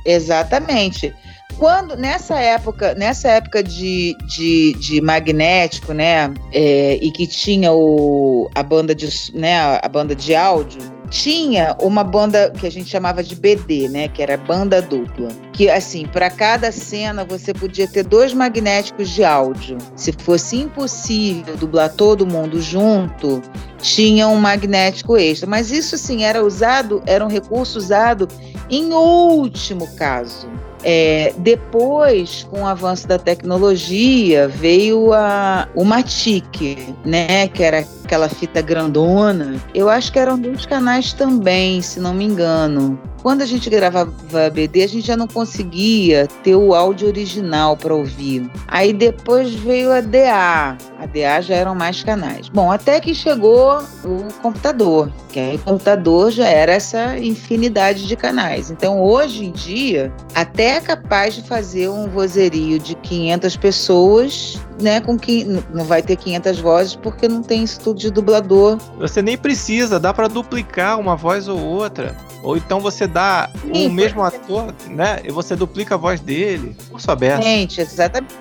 [0.07, 1.13] Exatamente.
[1.59, 8.49] Quando nessa época, nessa época de, de, de magnético, né, é, e que tinha o,
[8.55, 13.25] a banda de, né, a banda de áudio, tinha uma banda que a gente chamava
[13.25, 15.31] de BD, né, que era banda dupla.
[15.53, 19.79] Que assim, para cada cena você podia ter dois magnéticos de áudio.
[19.97, 23.43] Se fosse impossível dublar todo mundo junto,
[23.81, 25.49] tinha um magnético extra.
[25.49, 28.29] Mas isso sim era usado, era um recurso usado
[28.71, 30.49] em último caso.
[30.85, 37.49] É, depois, com o avanço da tecnologia, veio a, o Matic, né?
[37.49, 39.57] Que era aquela fita grandona.
[39.75, 42.99] Eu acho que eram dois canais também, se não me engano.
[43.23, 44.13] Quando a gente gravava
[44.53, 48.49] BD, a gente já não conseguia ter o áudio original para ouvir.
[48.67, 50.77] Aí depois veio a DA.
[50.99, 52.49] A DA já eram mais canais.
[52.49, 58.17] Bom, até que chegou o computador, que aí o computador já era essa infinidade de
[58.17, 58.71] canais.
[58.71, 65.01] Então, hoje em dia, até é capaz de fazer um vozerio de 500 pessoas, né,
[65.01, 68.79] com que não vai ter 500 vozes porque não tem estudo de dublador.
[68.99, 72.17] Você nem precisa, dá pra duplicar uma voz ou outra.
[72.43, 75.21] Ou então você dá o mesmo ator, né?
[75.25, 76.77] E você duplica a voz dele.
[76.91, 77.43] Por sua beça.
[77.43, 78.35] Gente, exatamente.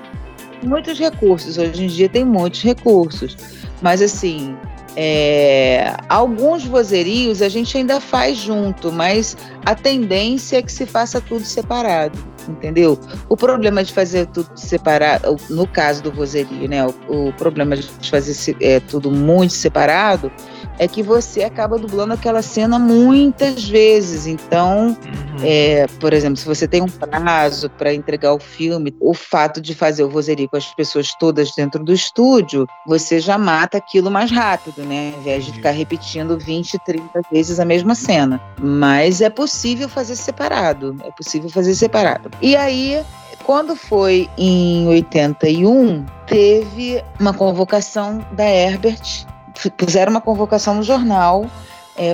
[0.63, 1.57] Muitos recursos.
[1.57, 3.35] Hoje em dia tem muitos recursos.
[3.81, 4.55] Mas assim,
[4.99, 11.21] é, alguns vozerios a gente ainda faz junto, mas a tendência é que se faça
[11.21, 12.17] tudo separado.
[12.49, 12.97] Entendeu?
[13.29, 16.83] O problema de fazer tudo separado, no caso do vozerio, né?
[16.83, 20.31] O, o problema de fazer é, tudo muito separado
[20.79, 24.25] é que você acaba dublando aquela cena muitas vezes.
[24.25, 25.26] Então, Uhum.
[25.43, 29.73] É, por exemplo, se você tem um prazo para entregar o filme, o fato de
[29.75, 34.31] fazer o vozerio com as pessoas todas dentro do estúdio, você já mata aquilo mais
[34.31, 35.11] rápido, né?
[35.13, 38.41] Ao invés de ficar repetindo 20, 30 vezes a mesma cena.
[38.59, 40.95] Mas é possível fazer separado.
[41.03, 42.29] É possível fazer separado.
[42.41, 43.03] E aí.
[43.45, 51.45] Quando foi em 81, teve uma convocação da Herbert, f- puseram uma convocação no jornal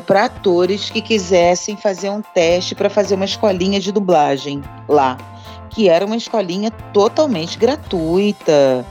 [0.05, 5.17] para atores que quisessem fazer um teste para fazer uma escolinha de dublagem lá,
[5.69, 8.85] que era uma escolinha totalmente gratuita,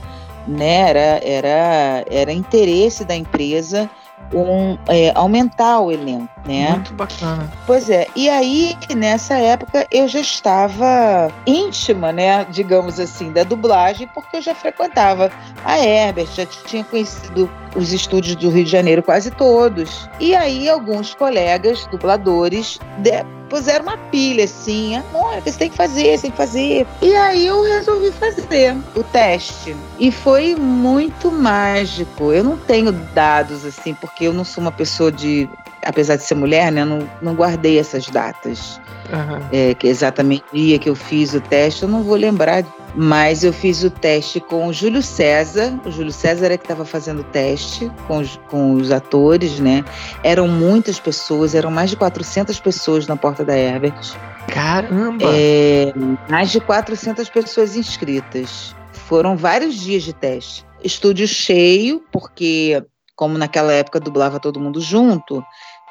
[0.47, 0.89] né?
[0.89, 3.89] Era, era, era interesse da empresa
[4.33, 6.71] um, é, aumentar o elenco, né?
[6.71, 7.49] Muito bacana.
[7.65, 14.07] Pois é, e aí nessa época eu já estava íntima, né, digamos assim, da dublagem,
[14.13, 15.31] porque eu já frequentava
[15.63, 20.09] a Herbert, já tinha conhecido os estúdios do Rio de Janeiro quase todos.
[20.19, 26.17] E aí alguns colegas dubladores de- puseram uma pilha assim, amor, você tem que fazer,
[26.17, 26.87] você tem que fazer.
[27.03, 29.75] E aí eu resolvi fazer o teste.
[29.99, 32.33] E foi muito mágico.
[32.33, 35.47] Eu não tenho dados assim, porque eu não sou uma pessoa de.
[35.85, 36.85] Apesar de ser mulher, né?
[36.85, 38.79] Não, não guardei essas datas.
[39.11, 39.47] Uhum.
[39.51, 42.63] É, que exatamente o dia que eu fiz o teste, eu não vou lembrar
[42.95, 45.79] mas eu fiz o teste com o Júlio César.
[45.85, 49.83] O Júlio César é que estava fazendo o teste com os, com os atores, né?
[50.23, 54.15] Eram muitas pessoas, eram mais de 400 pessoas na porta da Herbert.
[54.47, 55.25] Caramba!
[55.33, 55.91] É,
[56.29, 58.75] mais de 400 pessoas inscritas.
[58.91, 60.65] Foram vários dias de teste.
[60.83, 62.83] Estúdio cheio, porque,
[63.15, 65.43] como naquela época dublava todo mundo junto,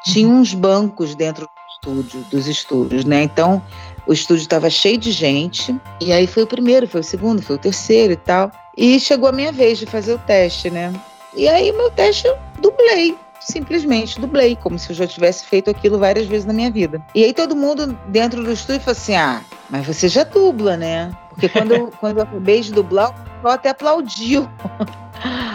[0.05, 3.23] tinha uns bancos dentro do estúdio, dos estúdios, né?
[3.23, 3.63] Então
[4.07, 7.57] o estúdio estava cheio de gente, e aí foi o primeiro, foi o segundo, foi
[7.57, 8.51] o terceiro e tal.
[8.77, 10.93] E chegou a minha vez de fazer o teste, né?
[11.35, 15.99] E aí meu teste eu dublei, simplesmente dublei, como se eu já tivesse feito aquilo
[15.99, 17.05] várias vezes na minha vida.
[17.15, 21.13] E aí todo mundo dentro do estúdio falou assim: ah, mas você já dubla, né?
[21.31, 24.49] Porque quando, quando eu acabei de dublar, o pessoal até aplaudiu.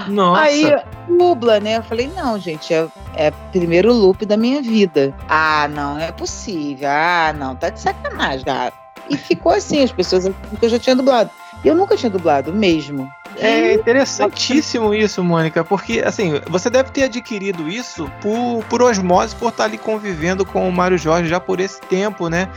[0.08, 0.42] Nossa.
[0.42, 0.76] Aí,
[1.08, 1.78] dubla, né?
[1.78, 5.14] Eu falei, não, gente, é, é primeiro loop da minha vida.
[5.28, 6.88] Ah, não, é possível.
[6.90, 8.74] Ah, não, tá de sacanagem, cara.
[9.10, 11.30] E ficou assim, as pessoas que eu já tinha dublado.
[11.64, 13.10] E eu nunca tinha dublado mesmo.
[13.38, 19.50] É interessantíssimo isso, Mônica, porque assim, você deve ter adquirido isso por, por osmose, por
[19.50, 22.50] estar ali convivendo com o Mário Jorge já por esse tempo, né?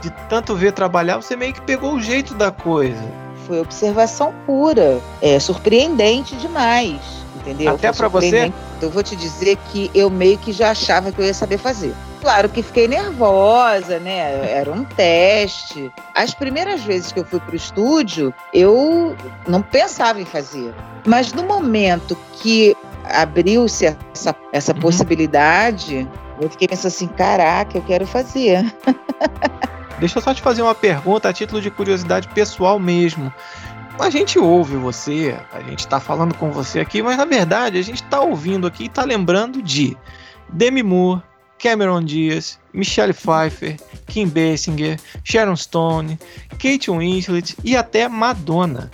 [0.00, 5.00] De tanto ver trabalhar, você meio que pegou o jeito da coisa foi observação pura.
[5.22, 7.00] É surpreendente demais,
[7.36, 7.74] entendeu?
[7.74, 8.52] Até para você?
[8.80, 11.92] Eu vou te dizer que eu meio que já achava que eu ia saber fazer.
[12.20, 14.52] Claro que fiquei nervosa, né?
[14.52, 15.90] Era um teste.
[16.14, 20.74] As primeiras vezes que eu fui pro estúdio, eu não pensava em fazer.
[21.06, 24.80] Mas no momento que abriu-se essa, essa uhum.
[24.80, 26.06] possibilidade,
[26.40, 28.64] eu fiquei pensando assim: caraca, eu quero fazer.
[29.98, 33.32] Deixa eu só te fazer uma pergunta a título de curiosidade pessoal mesmo.
[33.98, 37.82] A gente ouve você, a gente está falando com você aqui, mas na verdade a
[37.82, 39.96] gente está ouvindo aqui e está lembrando de
[40.50, 41.20] Demi Moore,
[41.58, 46.16] Cameron Diaz, Michelle Pfeiffer, Kim Basinger, Sharon Stone,
[46.50, 48.88] Kate Winslet e até Madonna.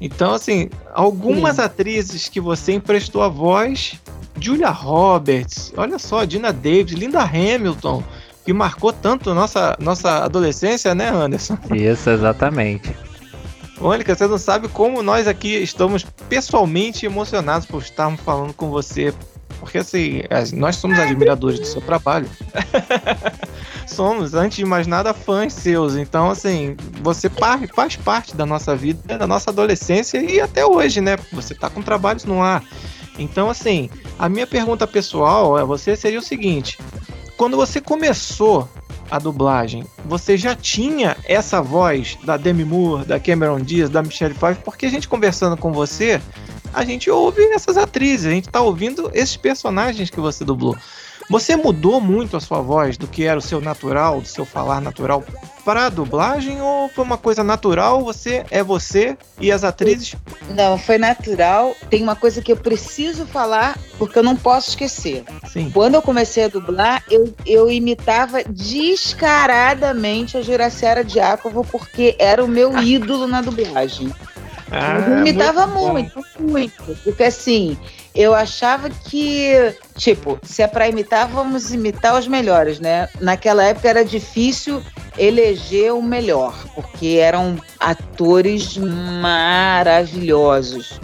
[0.00, 1.62] Então, assim, algumas Sim.
[1.62, 4.00] atrizes que você emprestou a voz,
[4.40, 8.02] Julia Roberts, olha só, Dina Davis, Linda Hamilton,
[8.46, 11.58] que marcou tanto nossa, nossa adolescência, né, Anderson?
[11.74, 12.94] Isso, exatamente.
[13.80, 19.12] Mônica, você não sabe como nós aqui estamos pessoalmente emocionados por estarmos falando com você.
[19.58, 20.22] Porque assim,
[20.54, 22.28] nós somos admiradores do seu trabalho.
[23.84, 25.96] somos, antes de mais nada, fãs seus.
[25.96, 27.28] Então, assim, você
[27.74, 31.16] faz parte da nossa vida, da nossa adolescência e até hoje, né?
[31.32, 32.62] Você tá com trabalhos no ar.
[33.18, 36.78] Então, assim, a minha pergunta pessoal a você seria o seguinte:
[37.36, 38.68] quando você começou
[39.10, 44.34] a dublagem, você já tinha essa voz da Demi Moore, da Cameron Diaz, da Michelle
[44.34, 44.64] Pfeiffer?
[44.64, 46.20] Porque a gente conversando com você,
[46.72, 50.76] a gente ouve essas atrizes, a gente tá ouvindo esses personagens que você dublou.
[51.28, 54.80] Você mudou muito a sua voz do que era o seu natural, do seu falar
[54.80, 55.24] natural
[55.64, 58.04] para a dublagem ou foi uma coisa natural?
[58.04, 60.14] Você é você e as atrizes?
[60.50, 61.74] Não, foi natural.
[61.90, 65.24] Tem uma coisa que eu preciso falar porque eu não posso esquecer.
[65.48, 65.70] Sim.
[65.74, 72.48] Quando eu comecei a dublar, eu, eu imitava descaradamente a Juraciara Diácovo porque era o
[72.48, 74.12] meu ídolo na dublagem.
[74.70, 76.98] Ah, eu imitava muito, muito, muito.
[77.04, 77.76] Porque assim,
[78.16, 83.08] eu achava que, tipo, se é para imitar, vamos imitar os melhores, né?
[83.20, 84.82] Naquela época era difícil
[85.18, 88.78] eleger o melhor, porque eram atores
[89.20, 90.98] maravilhosos.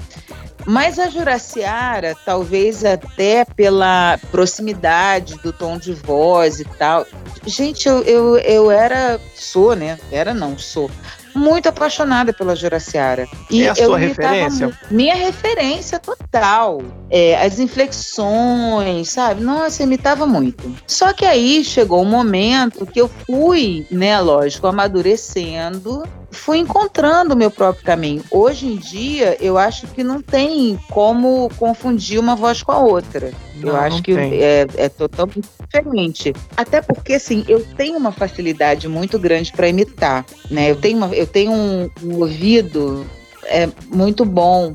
[0.64, 7.05] Mas a Juraciara, talvez até pela proximidade do tom de voz e tal.
[7.44, 9.98] Gente, eu, eu, eu era, sou, né?
[10.11, 10.88] Era não, sou
[11.34, 13.26] muito apaixonada pela Juraciara.
[13.50, 14.68] E é a sua referência?
[14.68, 16.82] Muito, minha referência total.
[17.10, 19.42] É, as inflexões, sabe?
[19.42, 20.74] Nossa, imitava muito.
[20.86, 27.36] Só que aí chegou um momento que eu fui, né, lógico, amadurecendo fui encontrando o
[27.36, 28.24] meu próprio caminho.
[28.30, 33.32] Hoje em dia, eu acho que não tem como confundir uma voz com a outra.
[33.56, 36.32] Não, eu acho que é, é, totalmente diferente.
[36.56, 40.70] Até porque, assim, eu tenho uma facilidade muito grande para imitar, né?
[40.70, 43.06] Eu tenho, uma, eu tenho um, um ouvido
[43.44, 44.74] é, muito bom.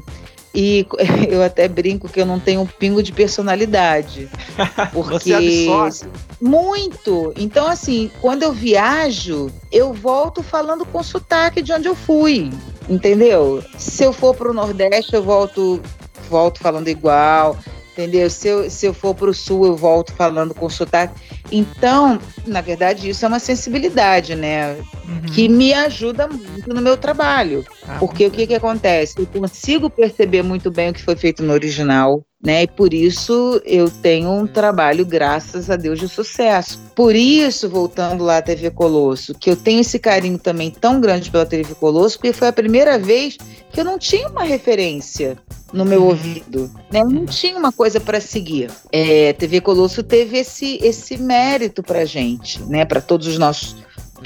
[0.59, 0.87] E
[1.29, 4.27] eu até brinco que eu não tenho um pingo de personalidade.
[4.91, 5.69] Porque.
[5.69, 6.09] Você
[6.41, 7.31] Muito!
[7.37, 12.51] Então, assim, quando eu viajo, eu volto falando com sotaque de onde eu fui.
[12.89, 13.63] Entendeu?
[13.77, 15.79] Se eu for para o Nordeste, eu volto,
[16.27, 17.55] volto falando igual.
[17.97, 18.29] Entendeu?
[18.29, 21.19] Se eu, se eu for para o Sul, eu volto falando com sotaque.
[21.51, 24.75] Então, na verdade, isso é uma sensibilidade, né?
[25.07, 25.21] Uhum.
[25.33, 27.65] Que me ajuda muito no meu trabalho.
[27.87, 29.15] Ah, porque o que, que acontece?
[29.17, 32.63] Eu consigo perceber muito bem o que foi feito no original, né?
[32.63, 36.79] E por isso eu tenho um trabalho, graças a Deus, de sucesso.
[36.95, 41.31] Por isso, voltando lá à TV Colosso, que eu tenho esse carinho também tão grande
[41.31, 43.37] pela TV Colosso, porque foi a primeira vez
[43.71, 45.37] que eu não tinha uma referência
[45.73, 46.07] no meu uhum.
[46.07, 47.01] ouvido, né?
[47.01, 48.71] Eu não tinha uma coisa para seguir.
[48.91, 52.85] É, TV Colosso teve esse esse mérito para gente, né?
[52.85, 53.75] Para todos os nossos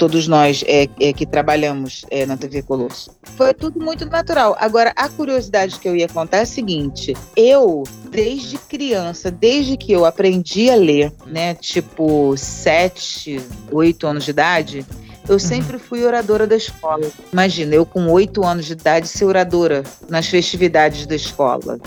[0.02, 3.12] todos nós é, é, que trabalhamos é, na TV Colosso.
[3.36, 4.56] Foi tudo muito natural.
[4.58, 9.92] Agora, a curiosidade que eu ia contar é a seguinte: eu, desde criança, desde que
[9.92, 13.40] eu aprendi a ler, né, tipo sete,
[13.70, 14.84] oito anos de idade,
[15.28, 15.38] eu uhum.
[15.38, 17.08] sempre fui oradora da escola.
[17.32, 21.78] Imagina, eu com oito anos de idade ser oradora nas festividades da escola.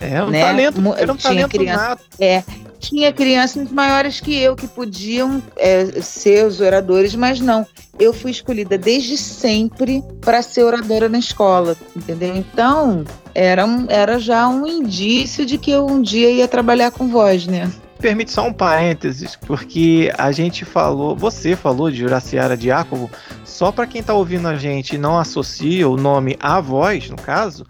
[0.00, 0.40] É um né?
[0.40, 2.02] talento, era um tinha talento criança, nato.
[2.18, 2.42] É,
[2.78, 7.66] tinha crianças maiores que eu que podiam é, ser os oradores, mas não.
[7.98, 12.34] Eu fui escolhida desde sempre para ser oradora na escola, entendeu?
[12.34, 17.08] Então, era, um, era já um indício de que eu um dia ia trabalhar com
[17.08, 17.70] voz, né?
[18.00, 23.10] Permite só um parênteses, porque a gente falou, você falou de Juraciara Diácovo,
[23.44, 27.16] só para quem está ouvindo a gente e não associa o nome à voz, no
[27.16, 27.66] caso,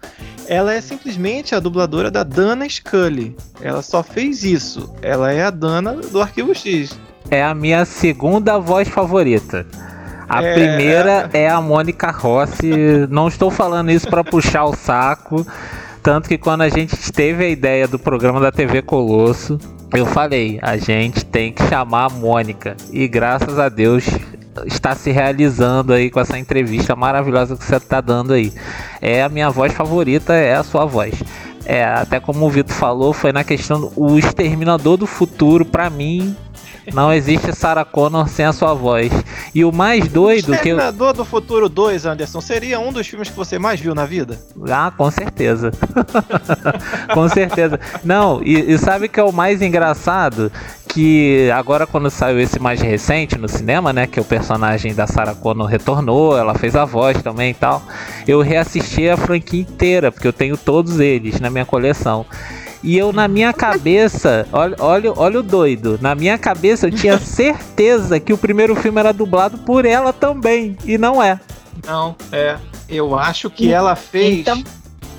[0.47, 3.35] ela é simplesmente a dubladora da Dana Scully.
[3.61, 4.93] Ela só fez isso.
[5.01, 6.97] Ela é a Dana do Arquivo X.
[7.29, 9.65] É a minha segunda voz favorita.
[10.27, 10.53] A é...
[10.53, 13.07] primeira é a Mônica Rossi.
[13.09, 15.45] não estou falando isso para puxar o saco.
[16.03, 19.59] Tanto que quando a gente teve a ideia do programa da TV Colosso,
[19.93, 22.75] eu falei, a gente tem que chamar a Mônica.
[22.91, 24.05] E graças a Deus
[24.65, 28.51] está se realizando aí com essa entrevista maravilhosa que você está dando aí.
[28.99, 31.21] É a minha voz favorita, é a sua voz.
[31.65, 36.35] É, até como o Vitor falou, foi na questão o Exterminador do Futuro, para mim,
[36.93, 39.11] não existe Sarah Connor sem a sua voz.
[39.53, 40.77] E o mais doido que eu.
[40.91, 44.39] do Futuro 2, Anderson, seria um dos filmes que você mais viu na vida?
[44.69, 45.71] Ah, com certeza.
[47.13, 47.79] com certeza.
[48.03, 50.51] Não, e, e sabe que é o mais engraçado?
[50.87, 54.07] Que agora quando saiu esse mais recente no cinema, né?
[54.07, 57.81] Que o personagem da Sarah Connor retornou, ela fez a voz também e tal.
[58.27, 62.25] Eu reassisti a franquia inteira, porque eu tenho todos eles na minha coleção.
[62.83, 65.99] E eu, na minha cabeça, olha, olha, olha o doido.
[66.01, 70.77] Na minha cabeça eu tinha certeza que o primeiro filme era dublado por ela também.
[70.83, 71.39] E não é.
[71.85, 72.57] Não, é.
[72.89, 74.39] Eu acho que ela fez.
[74.39, 74.63] Então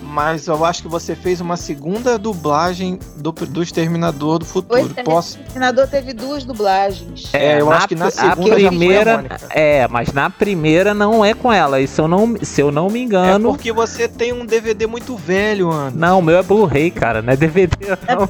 [0.03, 4.91] mas eu acho que você fez uma segunda dublagem do, do Exterminador do Futuro.
[4.95, 5.39] Pois, Posso...
[5.39, 7.33] O Exterminador teve duas dublagens.
[7.33, 11.53] É, eu acho que na segunda a primeira, é, mas na primeira não é com
[11.53, 11.81] ela.
[11.81, 13.49] E se eu não, se eu não me engano.
[13.49, 15.93] É porque você tem um DVD muito velho, Ana.
[15.95, 17.77] Não, o meu é Blu-ray, cara, não é DVD
[18.09, 18.29] não.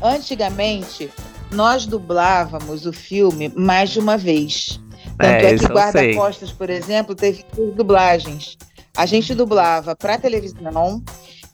[0.14, 1.10] Antigamente,
[1.50, 4.80] nós dublávamos o filme mais de uma vez.
[5.16, 8.56] Tanto é, é que Guarda-Costas, por exemplo, teve duas dublagens.
[8.98, 11.00] A gente dublava para televisão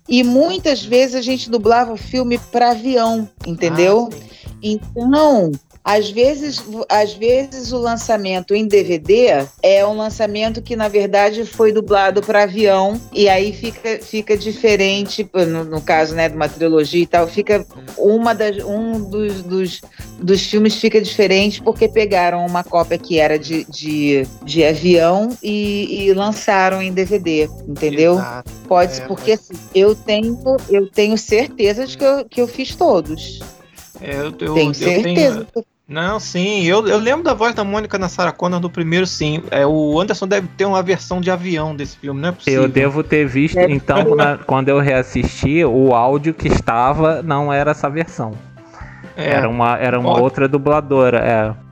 [0.08, 4.08] e muitas vezes a gente dublava o filme para avião, entendeu?
[4.10, 4.16] Ah,
[4.62, 5.52] então,
[5.84, 11.72] às vezes, às vezes o lançamento em DVD é um lançamento que na verdade foi
[11.72, 17.02] dublado para avião e aí fica, fica diferente no, no, caso né de uma trilogia
[17.02, 17.66] e tal fica
[17.98, 19.80] uma das um dos, dos,
[20.18, 26.06] dos filmes fica diferente porque pegaram uma cópia que era de, de, de avião e,
[26.06, 28.14] e lançaram em DVD entendeu?
[28.14, 28.50] Exato.
[28.66, 29.40] pode é, porque mas...
[29.40, 30.38] assim, eu tenho
[30.70, 33.40] eu tenho certeza de que eu, que eu fiz todos.
[34.00, 35.73] É, eu, eu, tenho certeza tenho...
[35.86, 39.42] Não, sim, eu, eu lembro da voz da Mônica na Sarah Connor no primeiro, sim.
[39.50, 42.62] É, o Anderson deve ter uma versão de avião desse filme, não é possível.
[42.62, 43.70] Eu devo ter visto, é.
[43.70, 48.32] então, na, quando eu reassisti, o áudio que estava não era essa versão.
[49.14, 49.30] É.
[49.30, 51.63] Era uma, era uma outra dubladora, é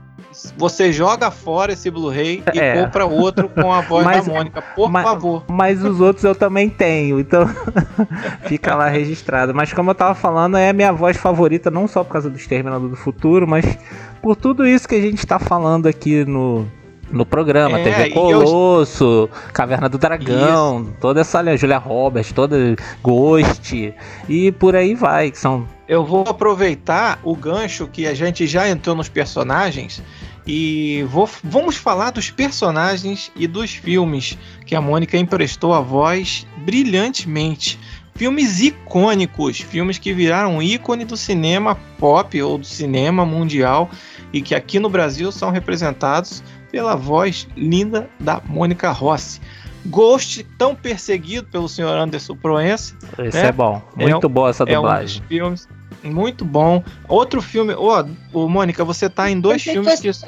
[0.56, 2.82] você joga fora esse Blu-ray e é.
[2.82, 5.44] compra outro com a voz mas, da Mônica, por mas, favor.
[5.48, 7.48] Mas os outros eu também tenho, então
[8.46, 9.54] fica lá registrado.
[9.54, 12.36] Mas como eu tava falando, é a minha voz favorita, não só por causa do
[12.36, 13.78] Exterminador do Futuro, mas
[14.20, 16.66] por tudo isso que a gente tá falando aqui no,
[17.12, 19.30] no programa, é, TV Colosso, eu...
[19.52, 20.94] Caverna do Dragão, Isso.
[21.00, 22.56] toda essa linha, Julia Roberts, toda
[23.02, 23.94] Ghost
[24.28, 28.66] e por aí vai, que são eu vou aproveitar o gancho que a gente já
[28.66, 30.02] entrou nos personagens
[30.46, 36.46] e vou, vamos falar dos personagens e dos filmes que a Mônica emprestou a voz
[36.64, 37.78] brilhantemente.
[38.14, 43.90] Filmes icônicos, filmes que viraram ícone do cinema pop ou do cinema mundial
[44.32, 49.42] e que aqui no Brasil são representados pela voz linda da Mônica Rossi.
[49.84, 52.96] Ghost, tão perseguido pelo senhor Anderson Proença.
[53.18, 53.48] Esse né?
[53.48, 55.20] é bom, muito é, boa essa dublagem.
[55.20, 55.68] É um filmes
[56.02, 56.82] Muito bom.
[57.08, 57.74] Outro filme.
[57.74, 60.08] Ô, oh, Mônica, você tá em dois filmes que.
[60.08, 60.26] Fosse,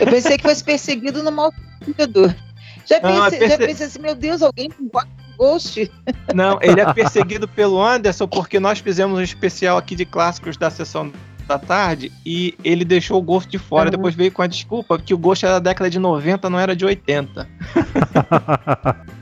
[0.00, 1.52] Eu pensei que fosse perseguido no mal
[2.86, 3.48] já pensei, é perse...
[3.48, 4.88] já pensei assim, meu Deus, alguém com
[5.36, 5.90] Ghost?
[6.34, 10.70] Não, ele é perseguido pelo Anderson porque nós fizemos um especial aqui de clássicos da
[10.70, 11.12] sessão
[11.46, 13.86] da tarde e ele deixou o Ghost de fora.
[13.86, 13.90] Uhum.
[13.92, 16.76] Depois veio com a desculpa que o Ghost era da década de 90, não era
[16.76, 17.48] de 80.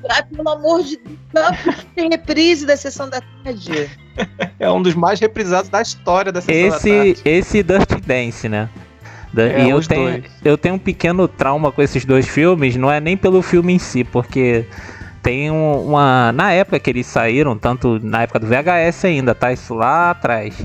[0.09, 3.91] ah, pelo amor de Deus, tem reprise da sessão da tarde.
[4.61, 7.31] É um dos mais reprisados da história da sessão esse, da.
[7.31, 8.69] Esse Dirty Dance, né?
[9.37, 12.99] É, e eu tenho, eu tenho um pequeno trauma com esses dois filmes, não é
[12.99, 14.65] nem pelo filme em si, porque
[15.23, 16.33] tem uma.
[16.33, 19.53] Na época que eles saíram, tanto na época do VHS ainda, tá?
[19.53, 20.57] Isso lá atrás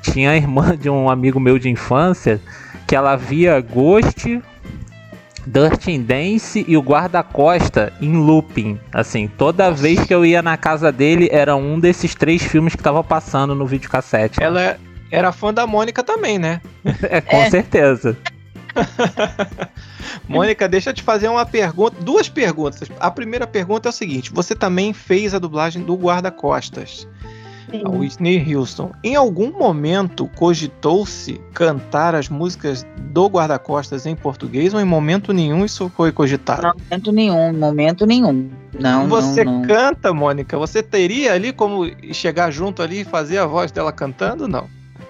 [0.00, 2.40] tinha a irmã de um amigo meu de infância
[2.86, 4.40] que ela via Ghost,
[5.46, 8.78] Dirty Dance e o Guarda-Costa em looping.
[8.92, 9.82] Assim, toda Nossa.
[9.82, 13.54] vez que eu ia na casa dele, era um desses três filmes que tava passando
[13.54, 14.42] no videocassete.
[14.42, 14.78] Ela
[15.10, 16.60] era fã da Mônica também, né?
[17.08, 17.50] é, com é.
[17.50, 18.16] certeza.
[20.28, 22.88] Mônica, deixa eu te fazer uma pergunta, duas perguntas.
[23.00, 27.06] A primeira pergunta é o seguinte: você também fez a dublagem do Guarda-Costas?
[27.84, 28.92] A Whitney Houston.
[29.02, 35.64] Em algum momento cogitou-se cantar as músicas do guarda-costas em português ou em momento nenhum
[35.64, 36.62] isso foi cogitado?
[36.62, 38.50] Não, momento nenhum, momento nenhum.
[38.78, 39.62] Não, Você não, não.
[39.62, 40.58] canta, Mônica?
[40.58, 44.46] Você teria ali como chegar junto ali e fazer a voz dela cantando?
[44.46, 44.68] Não.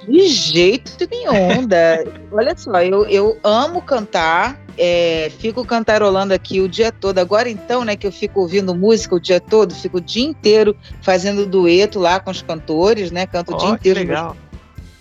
[0.09, 1.67] De jeito nenhum.
[1.67, 2.05] Da...
[2.33, 7.19] Olha só, eu, eu amo cantar, é, fico cantarolando aqui o dia todo.
[7.19, 10.77] Agora então, né, que eu fico ouvindo música o dia todo, fico o dia inteiro
[11.03, 13.27] fazendo dueto lá com os cantores, né?
[13.27, 14.01] Canto oh, o dia inteiro.
[14.01, 14.37] Legal.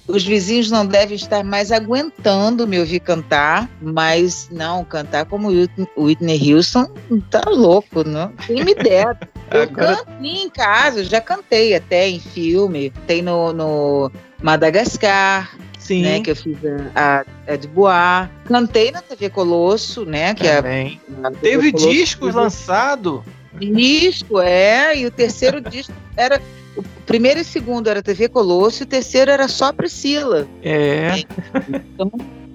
[0.08, 5.50] Os vizinhos não devem estar mais aguentando me ouvir cantar, mas não, cantar como
[5.98, 6.88] Whitney Houston
[7.32, 8.32] tá louco, não?
[8.46, 9.18] Quem me dera.
[9.52, 9.98] Eu Agora...
[9.98, 14.12] cantei em casa, já cantei até em filme, tem no, no
[14.46, 16.04] Madagascar, Sim.
[16.04, 16.56] Né, que eu fiz
[16.94, 18.30] a, a, a de Bois.
[18.46, 20.36] Cantei na TV Colosso, né?
[20.36, 21.02] Que é Também.
[21.24, 23.22] A, Teve Colosso, discos lançados.
[23.60, 25.00] Disco, é.
[25.00, 26.40] E o terceiro disco era.
[26.78, 30.48] O primeiro e o segundo era TV Colosso, e o terceiro era só Priscila.
[30.62, 31.24] É.
[31.70, 32.12] Então,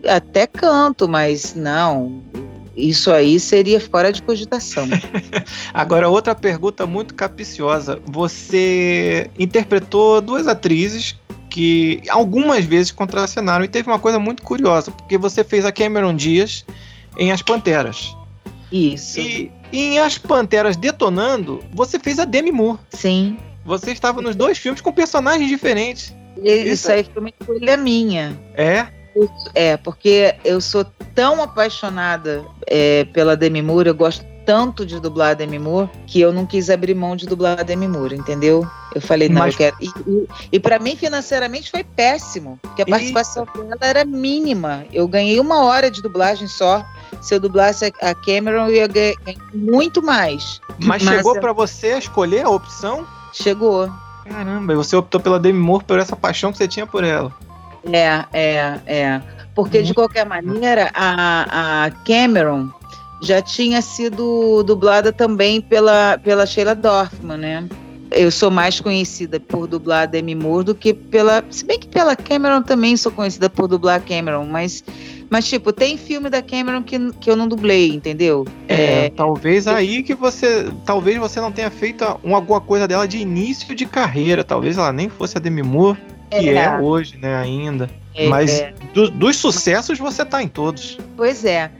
[0.06, 2.22] até canto, mas não.
[2.76, 4.86] Isso aí seria fora de cogitação.
[5.74, 8.00] Agora, outra pergunta muito capiciosa.
[8.06, 11.19] Você interpretou duas atrizes
[11.50, 13.64] que algumas vezes contracenaram.
[13.64, 16.64] E teve uma coisa muito curiosa, porque você fez a Cameron Dias
[17.18, 18.16] em As Panteras.
[18.72, 19.20] Isso.
[19.20, 22.78] E, e em As Panteras Detonando, você fez a Demi Moore.
[22.90, 23.36] Sim.
[23.64, 26.14] Você estava nos dois filmes com personagens diferentes.
[26.42, 28.40] Isso, Isso aí foi uma escolha minha.
[28.54, 28.86] É?
[29.54, 30.84] É, porque eu sou
[31.14, 36.20] tão apaixonada é, pela Demi Moore, eu gosto tanto de dublar a Demi Moore que
[36.20, 38.66] eu não quis abrir mão de dublar a Demi Moore, entendeu?
[38.92, 39.54] Eu falei, não, Mas...
[39.54, 39.76] eu quero.
[39.80, 43.58] E, e, e para mim, financeiramente, foi péssimo, porque a participação e...
[43.58, 44.84] dela era mínima.
[44.92, 46.84] Eu ganhei uma hora de dublagem só.
[47.20, 49.14] Se eu dublasse a Cameron, eu ia ganhar
[49.54, 50.60] muito mais.
[50.80, 51.40] Mas, Mas chegou eu...
[51.40, 53.06] para você escolher a opção?
[53.32, 53.88] Chegou.
[54.28, 57.32] Caramba, e você optou pela Demi Moore por essa paixão que você tinha por ela.
[57.84, 59.22] É, é, é.
[59.54, 62.79] Porque, de qualquer maneira, a, a Cameron
[63.22, 67.68] já tinha sido dublada também pela, pela Sheila Dorfman, né?
[68.10, 71.44] Eu sou mais conhecida por dublar Demi Moore do que pela.
[71.48, 74.82] Se bem que pela Cameron também sou conhecida por dublar Cameron, mas.
[75.28, 78.44] Mas, tipo, tem filme da Cameron que, que eu não dublei, entendeu?
[78.66, 80.68] É, é talvez aí que você.
[80.84, 84.42] Talvez você não tenha feito uma, alguma coisa dela de início de carreira.
[84.42, 85.96] Talvez ela nem fosse a Demi Moore,
[86.30, 87.88] que é, é hoje, né, ainda.
[88.12, 88.74] É, mas é.
[88.92, 90.98] do, dos sucessos você tá em todos.
[91.16, 91.70] Pois é.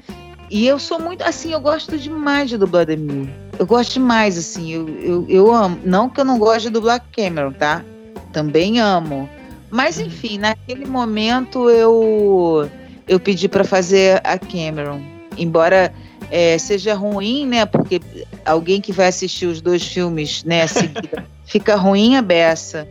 [0.50, 3.32] E eu sou muito, assim, eu gosto demais de dublar Demi.
[3.56, 5.78] Eu gosto demais, assim, eu, eu, eu amo.
[5.84, 7.84] Não que eu não goste de dublar Cameron, tá?
[8.32, 9.28] Também amo.
[9.70, 10.06] Mas, uhum.
[10.06, 12.68] enfim, naquele momento eu,
[13.06, 15.00] eu pedi para fazer a Cameron.
[15.38, 15.94] Embora
[16.30, 17.64] é, seja ruim, né?
[17.64, 18.00] Porque
[18.44, 22.88] alguém que vai assistir os dois filmes, né, seguida, fica ruim a beça.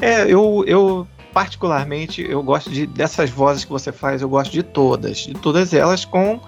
[0.00, 4.62] É, eu, eu particularmente, eu gosto de, dessas vozes que você faz, eu gosto de
[4.62, 5.18] todas.
[5.18, 6.40] De todas elas com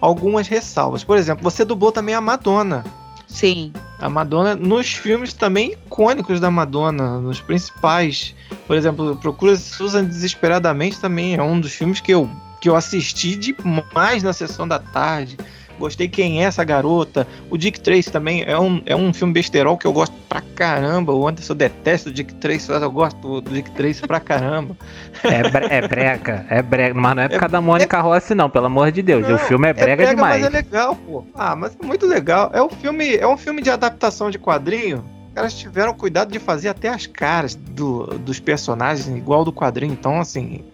[0.00, 1.04] algumas ressalvas.
[1.04, 2.84] Por exemplo, você dublou também a Madonna.
[3.26, 3.72] Sim.
[3.98, 8.34] A Madonna nos filmes também icônicos da Madonna, nos principais.
[8.66, 12.28] Por exemplo, Procura Susan Desesperadamente também é um dos filmes que eu,
[12.60, 15.38] que eu assisti demais na sessão da tarde.
[15.82, 17.26] Gostei Quem é essa garota.
[17.50, 21.12] O Dick Tracy também é um, é um filme besterol que eu gosto pra caramba.
[21.12, 24.76] O Anderson detesta o Dick Tracy, mas eu gosto do Dick Tracy pra caramba.
[25.24, 26.94] É, bre é brega, é brega.
[26.94, 29.26] Mas não é por causa é, da Mônica é, Rossi, não, pelo amor de Deus.
[29.26, 30.42] Não, o filme é brega, é brega demais.
[30.42, 31.26] Mas é legal, pô.
[31.34, 32.52] Ah, mas é muito legal.
[32.54, 36.38] É um filme, é um filme de adaptação de quadrinho Os caras tiveram cuidado de
[36.38, 39.94] fazer até as caras do, dos personagens igual do quadrinho.
[39.94, 40.64] Então, assim,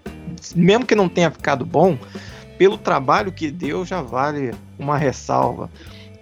[0.54, 1.96] mesmo que não tenha ficado bom,
[2.58, 5.70] pelo trabalho que deu, já vale uma ressalva.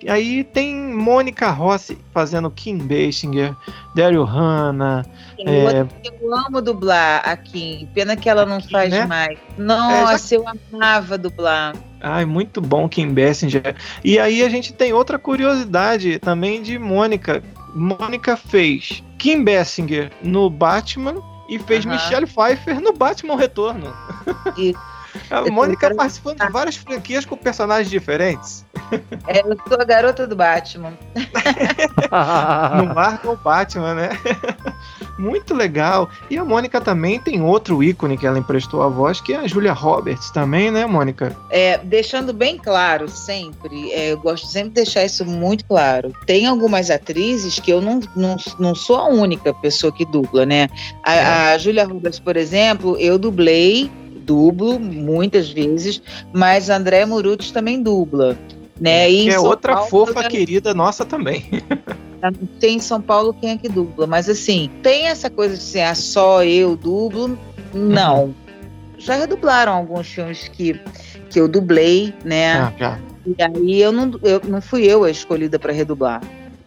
[0.03, 3.57] E aí tem Mônica Rossi fazendo Kim Basinger,
[3.95, 5.05] Daryl Hannah.
[5.39, 5.87] É...
[6.05, 9.07] Eu amo dublar a Kim, pena que ela não faz né?
[9.07, 9.39] mais.
[9.57, 10.45] Nossa, é, já...
[10.45, 11.75] eu amava dublar.
[12.01, 13.75] Ai, muito bom Kim Basinger.
[14.05, 17.43] E aí a gente tem outra curiosidade também de Mônica.
[17.75, 21.93] Mônica fez Kim Basinger no Batman e fez uhum.
[21.93, 23.93] Michelle Pfeiffer no Batman Retorno.
[24.57, 24.79] Isso.
[25.31, 28.65] A Mônica participando de várias franquias com personagens diferentes.
[29.27, 30.93] É, eu sou a garota do Batman.
[32.77, 34.09] no marca o Batman, né?
[35.19, 36.11] Muito legal.
[36.31, 39.47] E a Mônica também tem outro ícone que ela emprestou a voz, que é a
[39.47, 41.35] Julia Roberts também, né, Mônica?
[41.51, 46.13] É, deixando bem claro sempre, é, eu gosto sempre de deixar isso muito claro.
[46.27, 50.69] Tem algumas atrizes que eu não, não, não sou a única pessoa que dubla, né?
[51.03, 51.55] A, é.
[51.55, 53.91] a Julia Roberts, por exemplo, eu dublei
[54.27, 56.03] dublo muitas vezes,
[56.33, 58.37] mas André Muruti também dubla.
[58.79, 59.11] Né?
[59.11, 60.29] E é outra Paulo, fofa eu...
[60.29, 61.47] querida nossa também.
[62.59, 65.83] Tem em São Paulo quem é que dubla, mas assim, tem essa coisa de ser
[65.83, 67.39] ah, só eu dublo?
[67.73, 68.25] Não.
[68.25, 68.35] Uhum.
[68.99, 70.81] Já redublaram alguns filmes que,
[71.31, 72.55] que eu dublei, né?
[72.55, 72.99] Ah, já.
[73.27, 76.21] E aí eu não, eu, não fui eu a escolhida para redublar.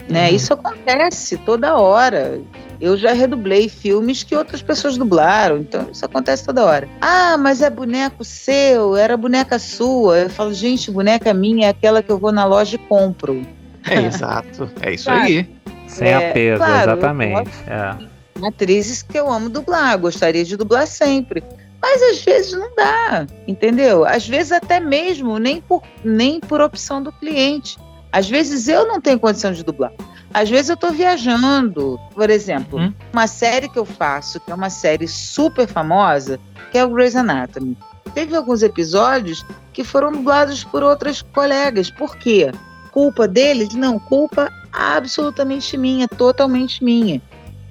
[0.07, 0.29] Né?
[0.29, 0.35] Uhum.
[0.35, 2.39] Isso acontece toda hora.
[2.81, 6.87] Eu já redublei filmes que outras pessoas dublaram, então isso acontece toda hora.
[7.01, 10.19] Ah, mas é boneco seu, era boneca sua.
[10.19, 13.45] Eu falo, gente, boneca minha é aquela que eu vou na loja e compro.
[13.85, 15.23] É exato, é isso claro.
[15.23, 15.49] aí.
[15.87, 17.51] Sem é, apego, claro, exatamente.
[17.67, 18.47] É.
[18.47, 21.43] Atrizes que eu amo dublar, gostaria de dublar sempre.
[21.81, 24.05] Mas às vezes não dá, entendeu?
[24.05, 27.77] Às vezes até mesmo nem por, nem por opção do cliente.
[28.11, 29.91] Às vezes eu não tenho condição de dublar.
[30.33, 31.99] Às vezes eu estou viajando.
[32.13, 32.93] Por exemplo, hum?
[33.11, 36.39] uma série que eu faço, que é uma série super famosa,
[36.71, 37.77] que é o Grey's Anatomy.
[38.13, 41.89] Teve alguns episódios que foram dublados por outras colegas.
[41.89, 42.51] Por quê?
[42.91, 43.73] Culpa deles?
[43.73, 47.21] Não, culpa absolutamente minha, totalmente minha.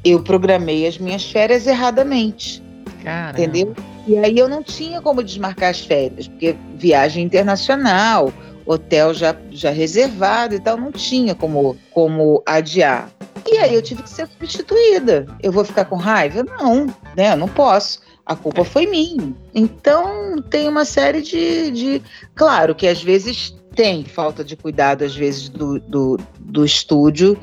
[0.04, 2.62] Eu programei as minhas férias erradamente.
[3.02, 3.40] Caramba.
[3.40, 3.74] Entendeu?
[4.06, 8.32] E aí eu não tinha como desmarcar as férias, porque viagem internacional,
[8.68, 13.10] hotel já, já reservado e tal, não tinha como, como adiar.
[13.50, 15.26] E aí eu tive que ser substituída.
[15.42, 16.44] Eu vou ficar com raiva?
[16.44, 17.34] Não, né?
[17.34, 18.00] Não posso.
[18.26, 19.32] A culpa foi minha.
[19.54, 22.02] Então tem uma série de, de.
[22.34, 27.38] Claro que às vezes tem falta de cuidado, às vezes, do, do, do estúdio,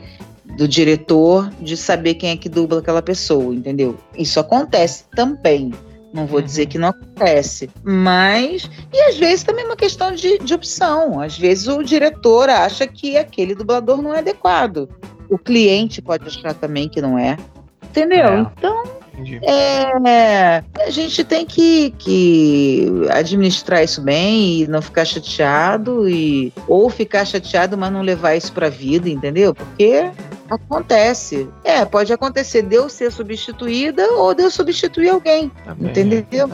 [0.57, 3.97] do diretor, de saber quem é que dubla aquela pessoa, entendeu?
[4.17, 5.73] Isso acontece também.
[6.15, 6.69] Não vou dizer uhum.
[6.69, 7.69] que não acontece.
[7.83, 8.69] Mas.
[8.93, 11.19] E às vezes também é uma questão de, de opção.
[11.19, 14.89] Às vezes o diretor acha que aquele dublador não é adequado.
[15.29, 17.37] O cliente pode achar também que não é.
[17.83, 18.27] Entendeu?
[18.27, 18.39] É.
[18.39, 19.04] Então.
[19.41, 26.89] É, a gente tem que, que administrar isso bem e não ficar chateado e ou
[26.89, 29.53] ficar chateado, mas não levar isso para a vida, entendeu?
[29.53, 30.11] Porque
[30.49, 31.49] Acontece.
[31.63, 35.51] É, pode acontecer de eu ser substituída ou de eu substituir alguém.
[35.65, 36.47] Tá entendeu?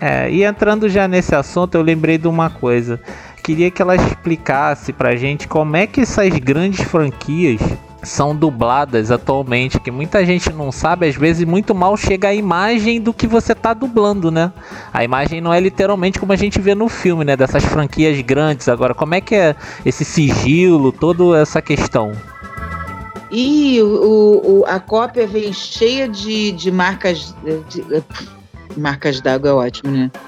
[0.00, 3.00] É, e entrando já nesse assunto, eu lembrei de uma coisa.
[3.44, 7.60] Queria que ela explicasse pra gente como é que essas grandes franquias
[8.02, 13.00] são dubladas atualmente, que muita gente não sabe, às vezes muito mal chega a imagem
[13.00, 14.52] do que você tá dublando, né?
[14.92, 17.36] A imagem não é literalmente como a gente vê no filme, né?
[17.36, 18.68] Dessas franquias grandes.
[18.68, 22.12] Agora, como é que é esse sigilo, toda essa questão?
[23.30, 27.34] E o, o, a cópia vem cheia de, de marcas.
[27.70, 28.02] De,
[28.76, 30.10] marcas d'água é ótimo, né?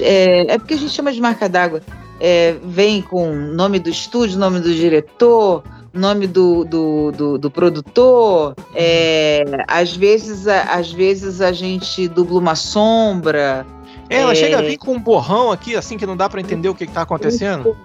[0.00, 1.80] É, é, porque a gente chama de marca d'água.
[2.20, 5.64] É, vem com nome do estúdio, nome do diretor,
[5.94, 8.54] nome do, do, do, do produtor.
[8.74, 13.66] É, às, vezes, às vezes a gente dubla uma sombra.
[14.10, 14.34] É, ela é...
[14.34, 16.84] chega a vir com um borrão aqui, assim, que não dá para entender o que,
[16.84, 17.76] está acontecendo.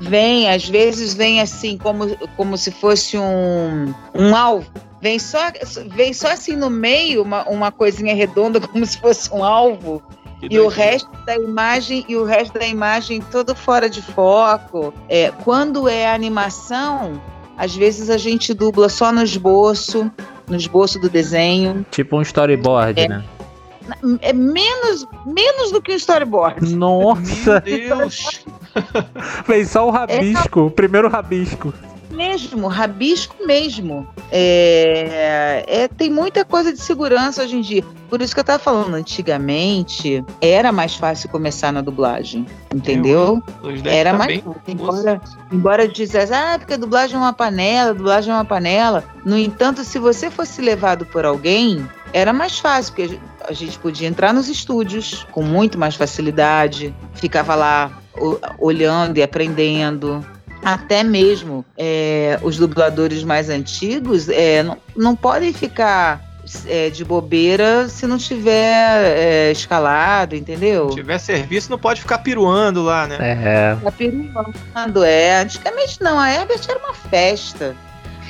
[0.00, 4.70] Vem, às vezes vem assim, como, como se fosse um, um alvo.
[5.00, 5.38] Vem só,
[5.94, 10.02] vem só assim no meio, uma, uma coisinha redonda, como se fosse um alvo.
[10.50, 14.92] E o resto da imagem e o resto da imagem todo fora de foco.
[15.08, 17.20] É, quando é animação,
[17.56, 20.10] às vezes a gente dubla só no esboço,
[20.48, 21.84] no esboço do desenho.
[21.90, 23.24] Tipo um storyboard, é, né?
[24.22, 26.74] É menos, menos do que um storyboard.
[26.74, 27.62] Nossa!
[27.66, 28.44] Meu Deus!
[29.44, 31.72] Fez só o rabisco, é, o primeiro rabisco.
[32.14, 34.06] Mesmo, rabisco mesmo.
[34.30, 37.84] É, é, tem muita coisa de segurança hoje em dia.
[38.08, 43.42] Por isso que eu tava falando, antigamente era mais fácil começar na dublagem, entendeu?
[43.84, 44.62] Era tá mais fácil.
[44.68, 45.20] Embora,
[45.52, 49.04] embora dissesse, ah, porque a dublagem é uma panela, a dublagem é uma panela.
[49.24, 54.06] No entanto, se você fosse levado por alguém, era mais fácil, porque a gente podia
[54.06, 57.90] entrar nos estúdios com muito mais facilidade, ficava lá
[58.58, 60.24] olhando e aprendendo.
[60.64, 66.34] Até mesmo é, os dubladores mais antigos é, não, não podem ficar
[66.66, 70.90] é, de bobeira se não tiver é, escalado, entendeu?
[70.90, 73.16] Se tiver serviço, não pode ficar piruando lá, né?
[73.20, 73.76] É.
[73.76, 75.40] Ficar piruando, é.
[75.40, 77.74] Antigamente não, a Herbert era uma festa.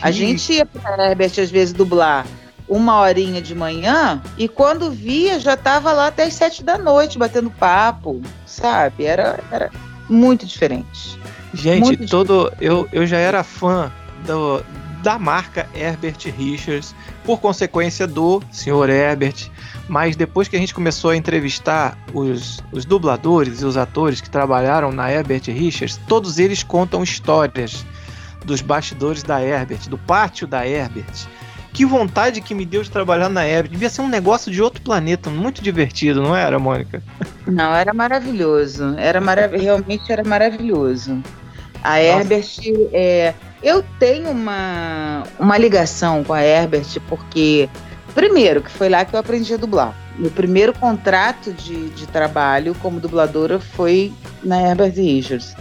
[0.02, 2.26] A gente ia pra Herbert às vezes dublar
[2.68, 7.18] uma horinha de manhã e quando via já estava lá até as sete da noite
[7.18, 9.04] batendo papo, sabe?
[9.04, 9.70] Era, era
[10.08, 11.18] muito diferente.
[11.54, 13.90] Gente, muito todo eu, eu já era fã
[14.26, 14.62] do,
[15.02, 16.94] da marca Herbert Richards,
[17.24, 18.90] por consequência do Sr.
[18.90, 19.50] Herbert.
[19.88, 24.30] Mas depois que a gente começou a entrevistar os, os dubladores e os atores que
[24.30, 27.84] trabalharam na Herbert Richards, todos eles contam histórias
[28.44, 31.26] dos bastidores da Herbert, do pátio da Herbert
[31.74, 33.72] que vontade que me deu de trabalhar na Herbert.
[33.72, 37.02] Devia ser um negócio de outro planeta, muito divertido, não era, Mônica?
[37.44, 38.94] Não, era maravilhoso.
[38.96, 41.20] Era marav realmente era maravilhoso.
[41.84, 42.00] A.
[42.00, 42.48] Herbert,
[42.92, 47.68] é, eu tenho uma, uma ligação com a Herbert porque,
[48.14, 49.94] primeiro, que foi lá que eu aprendi a dublar.
[50.18, 54.12] Meu primeiro contrato de, de trabalho como dubladora foi
[54.42, 55.54] na Herbert Richards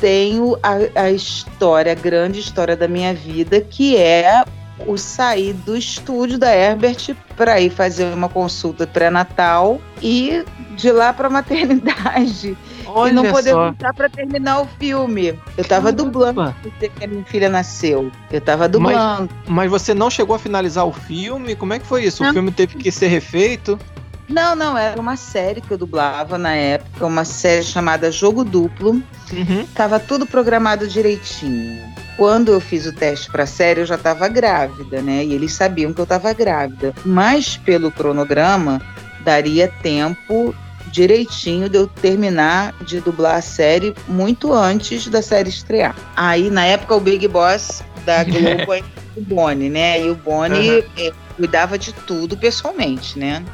[0.00, 4.44] tenho a, a, história, a grande história da minha vida, que é
[4.86, 10.44] o sair do estúdio da Herbert para ir fazer uma consulta pré-natal e
[10.76, 12.56] de lá para maternidade.
[12.86, 13.64] Olha e não poder só.
[13.64, 15.38] voltar para terminar o filme.
[15.56, 18.10] Eu estava dublando porque a minha filha nasceu.
[18.30, 19.30] Eu estava dublando.
[19.46, 21.54] Mas, mas, você não chegou a finalizar o filme?
[21.54, 22.22] Como é que foi isso?
[22.22, 22.30] Não.
[22.30, 23.78] O filme teve que ser refeito?
[24.28, 28.90] Não, não, era uma série que eu dublava na época, uma série chamada Jogo Duplo.
[29.32, 29.66] Uhum.
[29.74, 31.80] Tava tudo programado direitinho
[32.16, 35.24] quando eu fiz o teste para a série, eu já estava grávida, né?
[35.24, 36.94] E eles sabiam que eu estava grávida.
[37.04, 38.80] Mas pelo cronograma,
[39.22, 40.54] daria tempo
[40.90, 45.94] direitinho de eu terminar de dublar a série muito antes da série estrear.
[46.16, 48.82] Aí, na época, o Big Boss da Globo é
[49.16, 50.02] o Boni, né?
[50.02, 51.12] E o Boni uhum.
[51.36, 53.44] cuidava de tudo pessoalmente, né?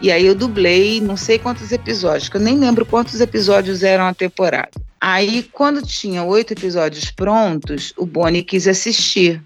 [0.00, 4.06] E aí eu dublei não sei quantos episódios, que eu nem lembro quantos episódios eram
[4.06, 4.70] a temporada.
[5.00, 9.40] Aí, quando tinha oito episódios prontos, o Boni quis assistir.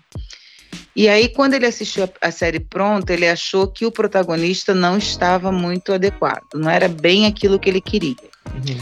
[0.94, 5.50] E aí, quando ele assistiu a, série pronta, ele achou que o protagonista não estava
[5.50, 8.16] muito adequado, não era bem aquilo que ele queria.
[8.54, 8.78] Uhum.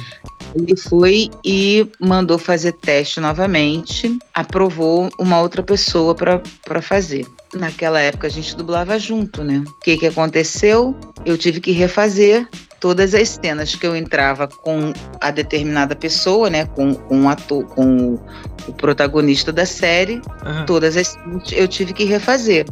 [0.57, 7.25] Ele foi e mandou fazer teste novamente, aprovou uma outra pessoa para fazer.
[7.55, 9.63] Naquela época a gente dublava junto, né?
[9.65, 10.97] O que, que aconteceu?
[11.25, 12.49] Eu tive que refazer
[12.81, 17.65] todas as cenas que eu entrava com a determinada pessoa, né, com, com o ator,
[17.67, 18.21] com o,
[18.67, 20.67] o protagonista da série, uhum.
[20.67, 22.67] todas as cenas eu tive que refazer.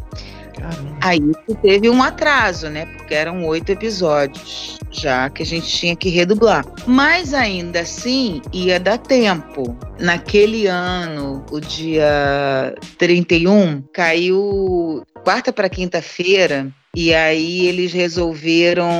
[0.59, 0.99] Caramba.
[1.01, 1.21] Aí
[1.63, 2.87] teve um atraso, né?
[2.87, 6.65] Porque eram oito episódios já que a gente tinha que redublar.
[6.87, 9.77] Mas ainda assim ia dar tempo.
[10.01, 18.91] Naquele ano, o dia 31, caiu quarta para quinta-feira e aí eles resolveram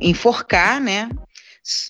[0.00, 1.10] enforcar, né?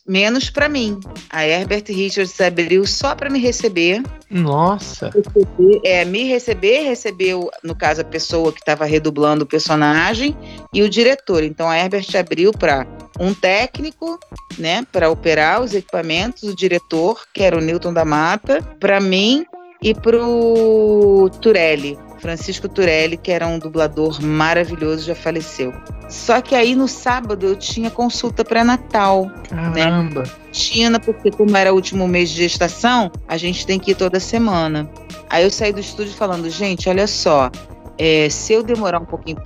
[0.04, 0.98] Menos para mim.
[1.30, 4.02] A Herbert Richards abriu só para me receber.
[4.28, 5.10] Nossa!
[5.14, 10.36] Receber, é, me receber, recebeu, no caso, a pessoa que estava redublando o personagem
[10.74, 11.44] e o diretor.
[11.44, 12.84] Então a Herbert abriu para
[13.20, 14.18] um técnico,
[14.58, 19.46] né, para operar os equipamentos, o diretor, que era o Newton da Mata, para mim
[19.80, 25.74] e para o Turelli, Francisco Turelli, que era um dublador maravilhoso, já faleceu.
[26.08, 29.26] Só que aí no sábado eu tinha consulta pré-natal.
[29.50, 29.82] Né?
[29.82, 30.22] Caramba!
[30.22, 30.30] Né?
[30.52, 34.20] Tinha, porque como era o último mês de gestação, a gente tem que ir toda
[34.20, 34.88] semana.
[35.28, 37.50] Aí eu saí do estúdio falando, gente, olha só,
[37.98, 39.38] é, se eu demorar um pouquinho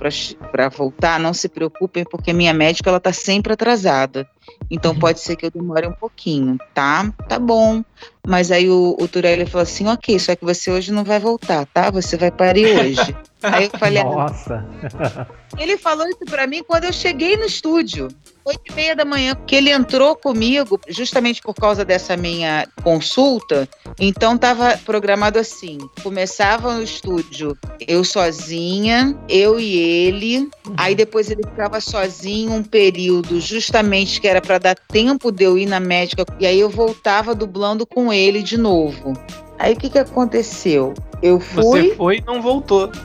[0.51, 4.29] para voltar, não se preocupem, porque minha médica ela tá sempre atrasada.
[4.69, 4.99] Então uhum.
[4.99, 7.11] pode ser que eu demore um pouquinho, tá?
[7.27, 7.83] Tá bom.
[8.27, 11.65] Mas aí o, o Turelli falou assim: ok, só que você hoje não vai voltar,
[11.67, 11.89] tá?
[11.89, 13.15] Você vai parir hoje.
[13.41, 14.65] aí eu falei: Nossa!
[15.57, 18.09] Ele falou isso para mim quando eu cheguei no estúdio.
[18.43, 23.67] Oito e meia da manhã, que ele entrou comigo, justamente por causa dessa minha consulta.
[23.99, 30.37] Então estava programado assim: começava no estúdio eu sozinha, eu e ele.
[30.39, 30.75] Uhum.
[30.77, 35.57] Aí depois ele ficava sozinho um período, justamente que era para dar tempo de eu
[35.57, 36.25] ir na médica.
[36.39, 39.13] E aí eu voltava dublando com ele de novo.
[39.59, 40.93] Aí o que, que aconteceu?
[41.21, 41.89] Eu fui.
[41.89, 42.91] Você foi e não voltou.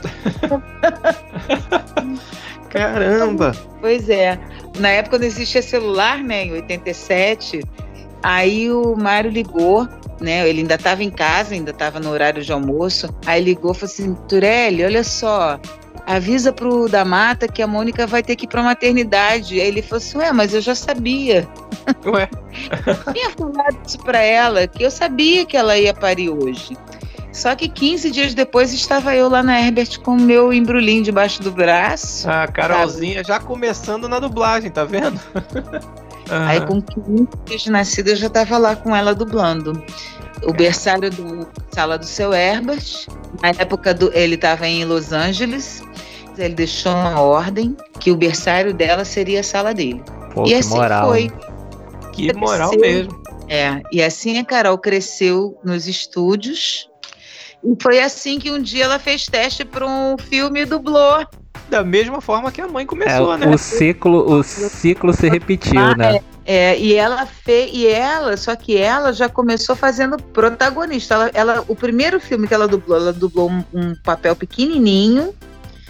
[2.69, 3.51] Caramba!
[3.81, 4.39] Pois é.
[4.79, 6.45] Na época não existia celular, né?
[6.45, 7.63] Em 87.
[8.21, 9.87] Aí o Mário ligou,
[10.19, 10.47] né?
[10.47, 13.07] Ele ainda estava em casa, ainda estava no horário de almoço.
[13.25, 15.59] Aí ligou e falou assim: Turelli, olha só,
[16.05, 19.59] avisa pro da Mata que a Mônica vai ter que ir pra maternidade.
[19.59, 21.47] Aí ele falou assim: Ué, mas eu já sabia.
[22.05, 22.29] Ué?
[22.85, 26.77] eu tinha falado isso pra ela, que eu sabia que ela ia parir hoje.
[27.31, 31.41] Só que 15 dias depois estava eu lá na Herbert com o meu embrulhinho debaixo
[31.41, 32.29] do braço.
[32.29, 33.27] A Carolzinha sabe?
[33.27, 35.19] já começando na dublagem, tá vendo?
[36.29, 36.47] Uhum.
[36.47, 39.83] Aí com 15 dias de nascida eu já estava lá com ela dublando.
[40.43, 43.07] O berçário do Sala do Seu Herbert.
[43.41, 45.81] Na época do, ele estava em Los Angeles.
[46.37, 50.03] Ele deixou uma ordem que o berçário dela seria a sala dele.
[50.33, 51.09] Pô, e assim moral.
[51.09, 51.31] foi.
[52.11, 53.21] Que moral mesmo.
[53.47, 56.89] É, e assim a Carol cresceu nos estúdios
[57.63, 61.25] e foi assim que um dia ela fez teste para um filme e dublou.
[61.69, 63.47] Da mesma forma que a mãe começou, é, né?
[63.47, 66.15] O ciclo, o ciclo se repetiu, ah, né?
[66.45, 71.15] É, é, e ela fez, e ela, só que ela já começou fazendo protagonista.
[71.15, 75.33] Ela, ela o primeiro filme que ela dublou, ela dublou um, um papel pequenininho.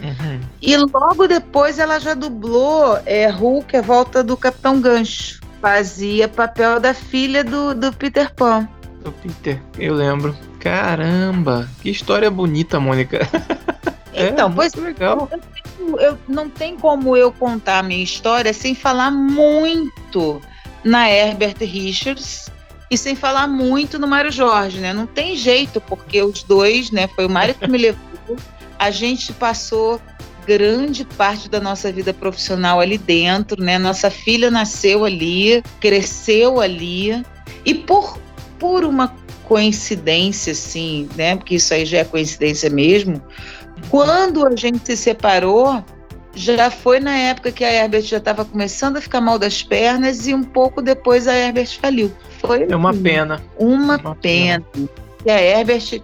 [0.01, 0.39] Uhum.
[0.61, 5.41] E logo depois ela já dublou é, Hulk, a volta do Capitão Gancho.
[5.61, 8.67] Fazia papel da filha do, do Peter Pan.
[9.03, 10.35] Do Peter, eu lembro.
[10.59, 13.19] Caramba, que história bonita, Mônica.
[14.13, 15.29] Então, é, pois legal.
[15.79, 20.41] Eu, eu, não tem como eu contar a minha história sem falar muito
[20.83, 22.51] na Herbert Richards
[22.89, 24.93] e sem falar muito no Mário Jorge, né?
[24.93, 27.07] Não tem jeito, porque os dois, né?
[27.07, 28.37] Foi o Mário que me levou.
[28.77, 29.99] A gente passou
[30.45, 33.77] grande parte da nossa vida profissional ali dentro, né?
[33.79, 37.23] Nossa filha nasceu ali, cresceu ali.
[37.65, 38.19] E por,
[38.59, 41.35] por uma coincidência, assim, né?
[41.35, 43.21] Porque isso aí já é coincidência mesmo.
[43.89, 45.83] Quando a gente se separou,
[46.35, 50.27] já foi na época que a Herbert já estava começando a ficar mal das pernas
[50.27, 52.11] e um pouco depois a Herbert faliu.
[52.39, 53.41] Foi é uma pena.
[53.57, 54.63] Uma, uma pena.
[54.71, 54.89] pena.
[55.25, 56.01] E a Herbert,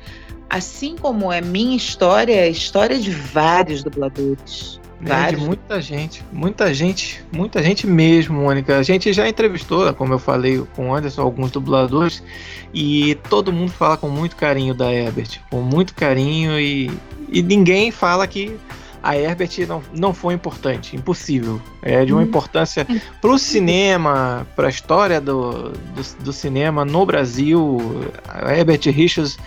[0.50, 4.80] assim como é minha história, é a história de vários dubladores.
[5.06, 8.78] É, de muita gente, muita gente, muita gente mesmo, Mônica.
[8.78, 12.22] A gente já entrevistou, como eu falei com o Anderson, alguns dubladores,
[12.74, 16.92] e todo mundo fala com muito carinho da Herbert, com muito carinho, e,
[17.32, 18.58] e ninguém fala que
[19.02, 21.62] a Herbert não, não foi importante, impossível.
[21.82, 22.26] É de uma hum.
[22.26, 22.86] importância
[23.22, 27.78] para o cinema, para a história do, do, do, cinema no Brasil.
[28.28, 29.38] A Herbert Richards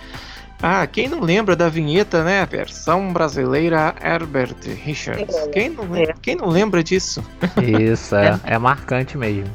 [0.63, 2.47] ah, quem não lembra da vinheta, né?
[2.47, 5.35] Versão brasileira Herbert Richards.
[5.35, 6.15] É, quem não, é.
[6.23, 7.21] quem não lembra disso?
[7.61, 9.53] Isso, é, é marcante mesmo.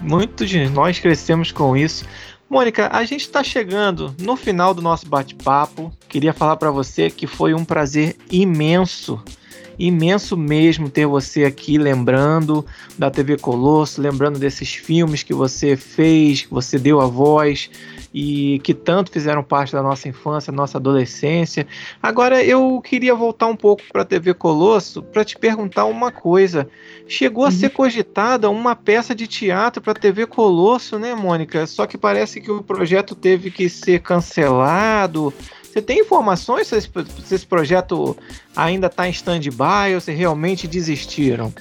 [0.00, 2.04] Muitos de nós crescemos com isso.
[2.52, 5.90] Mônica, a gente está chegando no final do nosso bate-papo.
[6.06, 9.18] Queria falar para você que foi um prazer imenso
[9.78, 12.64] imenso mesmo ter você aqui lembrando
[12.98, 17.70] da TV Colosso, lembrando desses filmes que você fez, que você deu a voz
[18.12, 21.66] e que tanto fizeram parte da nossa infância, nossa adolescência.
[22.02, 26.68] Agora eu queria voltar um pouco para a TV Colosso para te perguntar uma coisa.
[27.06, 27.52] Chegou a uhum.
[27.52, 31.66] ser cogitada uma peça de teatro para a TV Colosso, né, Mônica?
[31.66, 35.32] Só que parece que o projeto teve que ser cancelado.
[35.62, 36.90] Você tem informações se esse,
[37.24, 38.14] se esse projeto
[38.54, 41.52] ainda está em stand-by ou se realmente desistiram?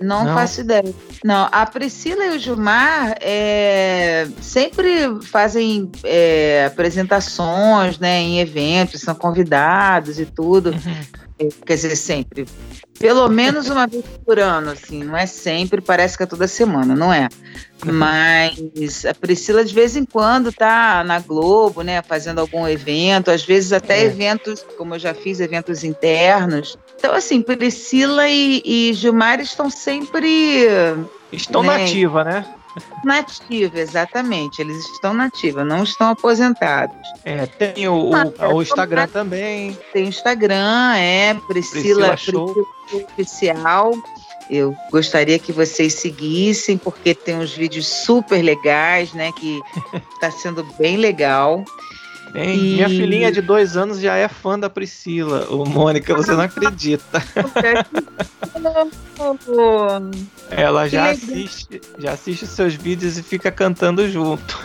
[0.00, 0.94] Não, não, faço ideia.
[1.24, 9.14] Não, a Priscila e o Gilmar é, sempre fazem é, apresentações né, em eventos, são
[9.14, 10.70] convidados e tudo.
[10.70, 11.27] Uhum.
[11.64, 12.46] Quer dizer, sempre.
[12.98, 16.96] Pelo menos uma vez por ano, assim, não é sempre, parece que é toda semana,
[16.96, 17.28] não é?
[17.86, 17.92] Uhum.
[17.92, 23.44] Mas a Priscila, de vez em quando, tá na Globo, né, fazendo algum evento, às
[23.44, 24.04] vezes até é.
[24.06, 26.76] eventos, como eu já fiz, eventos internos.
[26.98, 30.66] Então, assim, Priscila e, e Gilmar estão sempre.
[31.30, 32.44] Estão né, nativa, né?
[33.04, 34.60] Nativa, exatamente.
[34.60, 36.96] Eles estão nativa, não estão aposentados.
[37.24, 39.76] É, tem o, o, o Instagram também.
[39.92, 43.92] Tem o Instagram, é Priscila, Priscila, Priscila Oficial.
[44.50, 49.30] Eu gostaria que vocês seguissem, porque tem uns vídeos super legais, né?
[49.32, 49.60] Que
[50.14, 51.64] está sendo bem legal.
[52.34, 52.74] E...
[52.74, 55.46] Minha filhinha de dois anos já é fã da Priscila.
[55.50, 57.22] Ô, Mônica, você não acredita.
[60.50, 64.58] Ela já assiste, já assiste os seus vídeos e fica cantando junto.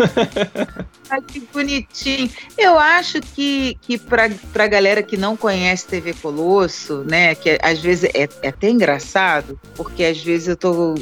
[1.09, 2.29] Ai, que bonitinho.
[2.57, 7.79] Eu acho que, que pra, pra galera que não conhece TV Colosso, né, que às
[7.79, 10.95] vezes é, é até engraçado, porque às vezes eu tô,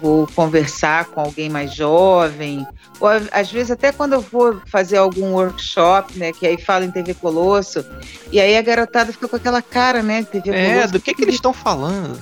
[0.00, 2.66] vou conversar com alguém mais jovem,
[3.00, 6.90] ou às vezes até quando eu vou fazer algum workshop, né, que aí fala em
[6.90, 7.84] TV Colosso,
[8.30, 10.88] e aí a garotada fica com aquela cara, né, TV é, Colosso.
[10.88, 12.18] É, do que que eles estão falando?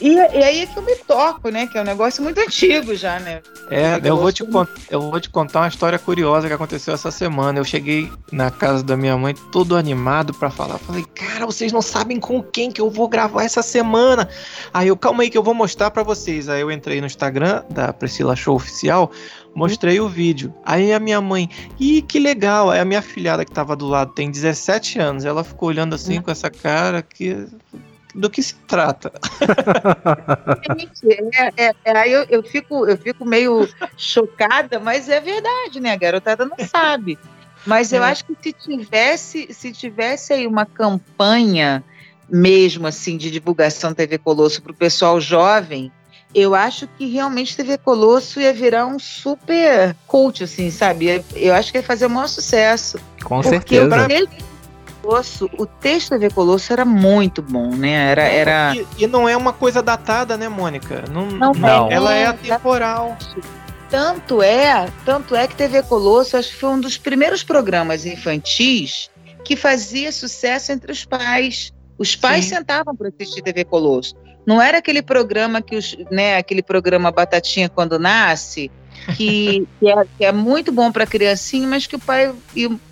[0.00, 2.94] E, e, aí é que eu me toco, né, que é um negócio muito antigo
[2.94, 3.40] já, né.
[3.70, 4.44] É, eu vou, te
[4.90, 7.58] eu vou te contar uma história curiosa que aconteceu essa semana.
[7.58, 10.78] Eu cheguei na casa da minha mãe todo animado para falar.
[10.78, 14.28] Falei, cara, vocês não sabem com quem que eu vou gravar essa semana.
[14.72, 16.48] Aí eu, calma aí que eu vou mostrar para vocês.
[16.48, 19.10] Aí eu entrei no Instagram da Priscila Show Oficial,
[19.54, 20.52] mostrei o vídeo.
[20.64, 21.48] Aí a minha mãe,
[21.78, 22.70] ih, que legal.
[22.70, 25.24] Aí a minha filhada que tava do lado tem 17 anos.
[25.24, 27.46] Ela ficou olhando assim com essa cara que
[28.14, 29.12] do que se trata.
[31.34, 35.92] é, é, é, aí eu, eu, fico, eu fico meio chocada, mas é verdade, né?
[35.92, 37.18] A garotada não sabe.
[37.66, 38.10] Mas eu é.
[38.10, 41.82] acho que se tivesse, se tivesse aí uma campanha
[42.28, 45.90] mesmo assim de divulgação TV Colosso para o pessoal jovem,
[46.34, 51.24] eu acho que realmente TV Colosso ia virar um super cult, assim, sabe?
[51.34, 52.98] Eu acho que ia fazer o maior sucesso.
[53.22, 54.28] Com Porque certeza.
[55.00, 58.10] Colosso, o texto da TV Colosso era muito bom, né?
[58.10, 58.74] Era, era...
[58.74, 61.04] E, e não é uma coisa datada, né, Mônica?
[61.12, 61.90] Não, não, não.
[61.90, 63.16] É, ela é atemporal.
[63.90, 69.10] Tanto é, tanto é que TV Colosso acho que foi um dos primeiros programas infantis
[69.44, 71.72] que fazia sucesso entre os pais.
[71.98, 72.56] Os pais Sim.
[72.56, 74.16] sentavam para assistir TV Colosso.
[74.46, 78.70] Não era aquele programa que os, né, aquele programa Batatinha quando nasce,
[79.16, 82.32] que, que, é, que é muito bom para criancinha, mas que o pai,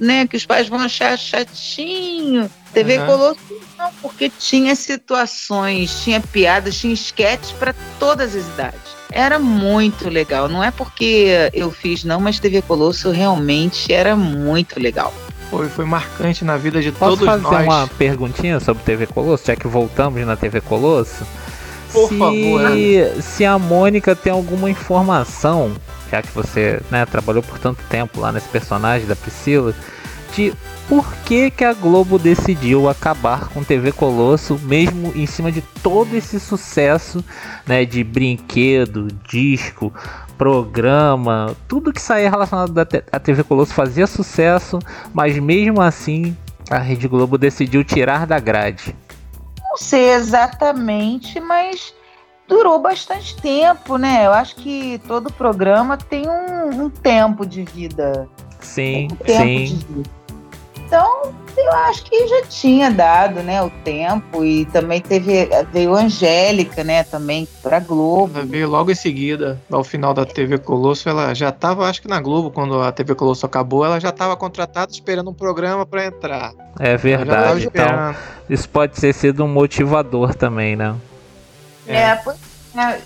[0.01, 2.51] né, que os pais vão achar chatinho.
[2.73, 3.07] TV uhum.
[3.07, 8.81] Colosso não, porque tinha situações, tinha piadas, tinha esquetes para todas as idades.
[9.11, 10.49] Era muito legal.
[10.49, 15.13] Não é porque eu fiz, não, mas TV Colosso realmente era muito legal.
[15.51, 17.43] Foi, foi marcante na vida de Posso todos nós.
[17.43, 21.27] Posso fazer uma perguntinha sobre TV Colosso, já que voltamos na TV Colosso?
[21.93, 23.23] Por se, favor.
[23.23, 25.73] Se a Mônica tem alguma informação
[26.13, 29.75] já que você né, trabalhou por tanto tempo lá nesse personagem da Priscila,
[30.35, 30.53] de
[30.87, 36.15] por que, que a Globo decidiu acabar com TV Colosso, mesmo em cima de todo
[36.15, 37.25] esse sucesso
[37.67, 39.91] né, de brinquedo, disco,
[40.37, 42.79] programa, tudo que saía relacionado
[43.11, 44.79] à TV Colosso fazia sucesso,
[45.15, 46.37] mas mesmo assim
[46.69, 48.95] a Rede Globo decidiu tirar da grade.
[49.73, 51.95] Não sei exatamente, mas
[52.47, 54.27] durou bastante tempo, né?
[54.27, 58.29] Eu acho que todo programa tem um, um tempo de vida.
[58.61, 60.05] Sim, um sim.
[60.77, 66.83] Então, eu acho que já tinha dado, né, o tempo e também teve veio Angélica,
[66.85, 68.39] né, também para Globo.
[68.39, 72.09] Ela veio logo em seguida, ao final da TV Colosso, ela já estava, acho que
[72.09, 76.07] na Globo quando a TV Colosso acabou, ela já estava contratada esperando um programa para
[76.07, 76.53] entrar.
[76.79, 77.67] É verdade.
[77.67, 78.15] Então,
[78.49, 80.95] isso pode ter sido um motivador também, né?
[81.87, 82.23] É, é
[82.77, 83.01] é,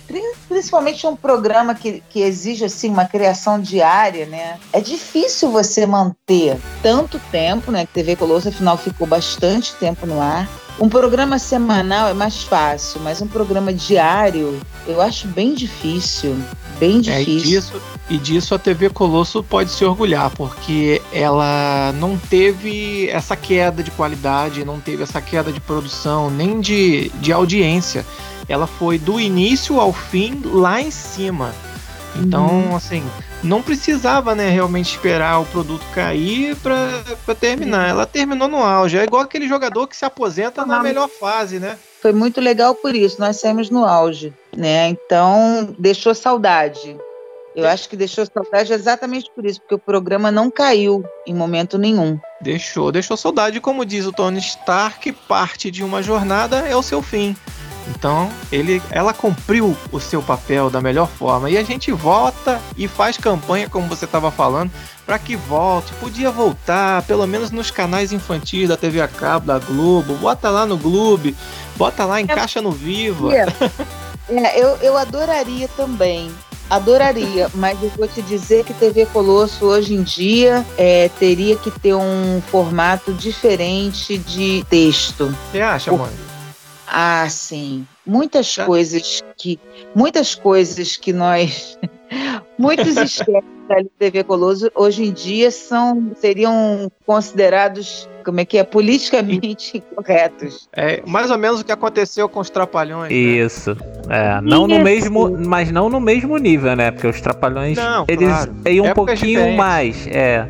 [0.47, 4.59] principalmente um programa que, que exige assim uma criação diária, né?
[4.71, 7.85] É difícil você manter tanto tempo, né?
[7.85, 10.47] Que TV Colosso afinal ficou bastante tempo no ar.
[10.79, 16.37] Um programa semanal é mais fácil, mas um programa diário eu acho bem difícil,
[16.79, 17.33] bem difícil.
[17.33, 23.09] É, e, disso, e disso a TV Colosso pode se orgulhar, porque ela não teve
[23.09, 28.05] essa queda de qualidade, não teve essa queda de produção, nem de, de audiência
[28.47, 31.53] ela foi do início ao fim lá em cima.
[32.15, 32.75] Então, uhum.
[32.75, 33.03] assim,
[33.43, 37.85] não precisava, né, realmente esperar o produto cair para terminar.
[37.85, 37.89] Uhum.
[37.91, 38.97] Ela terminou no auge.
[38.97, 41.77] É igual aquele jogador que se aposenta na melhor fase, né?
[42.01, 43.19] Foi muito legal por isso.
[43.19, 44.87] Nós saímos no auge, né?
[44.89, 46.97] Então, deixou saudade.
[47.55, 51.75] Eu acho que deixou saudade exatamente por isso, porque o programa não caiu em momento
[51.79, 52.19] nenhum.
[52.39, 53.59] Deixou, deixou saudade.
[53.59, 57.35] Como diz o Tony Stark, parte de uma jornada é o seu fim.
[57.89, 61.49] Então, ele, ela cumpriu o seu papel da melhor forma.
[61.49, 64.71] E a gente vota e faz campanha, como você estava falando,
[65.05, 65.93] para que volte.
[65.93, 70.15] Podia voltar, pelo menos nos canais infantis da TV a cabo, da Globo.
[70.15, 71.33] Bota lá no Globo,
[71.75, 73.29] bota lá, encaixa no Viva.
[74.29, 76.29] É, eu, eu adoraria também.
[76.69, 81.71] Adoraria, mas eu vou te dizer que TV Colosso hoje em dia é, teria que
[81.71, 85.33] ter um formato diferente de texto.
[85.49, 86.26] Você acha, mãe?
[86.87, 87.85] Ah, sim.
[88.05, 88.65] Muitas tá.
[88.65, 89.59] coisas que.
[89.95, 91.77] Muitas coisas que nós.
[92.57, 98.63] muitos esquemas da TV Coloso hoje em dia são, seriam considerados como é que é?
[98.63, 100.67] Politicamente incorretos.
[100.73, 103.09] É mais ou menos o que aconteceu com os Trapalhões.
[103.09, 103.17] Né?
[103.17, 103.73] Isso.
[104.05, 104.37] Né?
[104.37, 104.77] É, não Isso.
[104.77, 106.91] no mesmo, mas não no mesmo nível, né?
[106.91, 108.55] Porque os Trapalhões não, eles claro.
[108.65, 109.57] iam um pouquinho diferentes.
[109.57, 110.47] mais, é.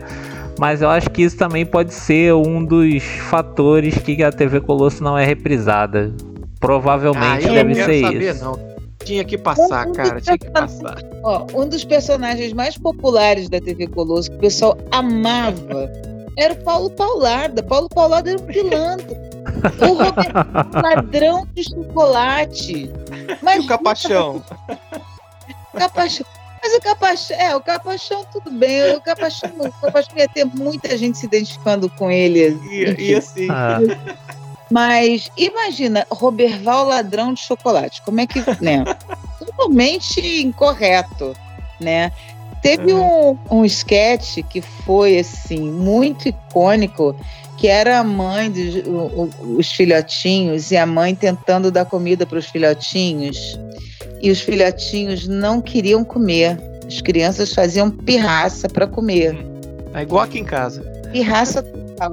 [0.57, 5.03] Mas eu acho que isso também pode ser um dos fatores que a TV Colosso
[5.03, 6.13] não é reprisada.
[6.59, 8.43] Provavelmente ah, deve ser saber, isso.
[8.43, 8.77] Não.
[9.05, 10.97] Tinha que passar, um cara, tinha que passar.
[11.23, 15.89] Ó, um dos personagens mais populares da TV Colosso, que o pessoal amava,
[16.37, 17.63] era o Paulo Paulada.
[17.63, 19.27] Paulo Paulada era um pilantra.
[19.81, 22.91] O Roberto, ladrão de chocolate.
[23.41, 24.43] Mas e o Capachão?
[25.73, 26.25] Capachão.
[26.61, 28.95] Mas o Capachão, é, o Capachão tudo bem.
[28.95, 32.59] O Capachão, o Capachão ia ter muita gente se identificando com ele.
[32.69, 33.47] E, e assim.
[33.49, 33.79] Ah.
[34.69, 38.01] Mas imagina, Roberval ladrão de chocolate.
[38.01, 38.83] Como é que, né?
[39.39, 41.35] Totalmente incorreto,
[41.79, 42.11] né?
[42.61, 47.15] Teve um, um sketch que foi, assim, muito icônico,
[47.57, 53.59] que era a mãe dos filhotinhos e a mãe tentando dar comida para os filhotinhos.
[54.21, 56.57] E os filhotinhos não queriam comer.
[56.85, 59.35] As crianças faziam pirraça para comer.
[59.93, 60.81] É igual aqui em casa.
[61.11, 61.63] Pirraça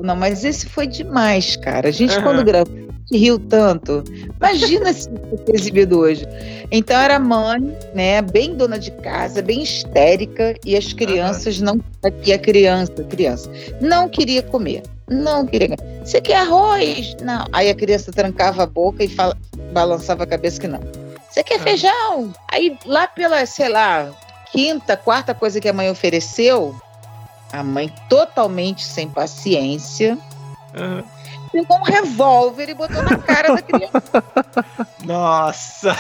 [0.03, 1.89] não, mas esse foi demais, cara.
[1.89, 2.23] A gente, uhum.
[2.23, 2.75] quando gravou,
[3.13, 4.03] riu tanto.
[4.41, 6.27] Imagina se fosse exibido hoje.
[6.71, 11.67] Então era mãe, né, bem dona de casa, bem histérica, e as crianças uhum.
[11.67, 11.81] não.
[12.25, 14.83] E a criança, criança, não queria comer.
[15.09, 15.77] Não queria.
[16.03, 17.17] Você quer arroz?
[17.21, 17.47] Não.
[17.53, 19.37] Aí a criança trancava a boca e fala,
[19.73, 20.81] balançava a cabeça que não.
[21.29, 22.33] Você quer feijão?
[22.51, 24.11] Aí lá pela, sei lá,
[24.51, 26.75] quinta, quarta coisa que a mãe ofereceu,
[27.53, 30.17] a mãe, totalmente sem paciência,
[30.75, 31.05] uhum.
[31.53, 34.25] pegou um revólver e botou na cara da criança.
[35.05, 35.97] Nossa!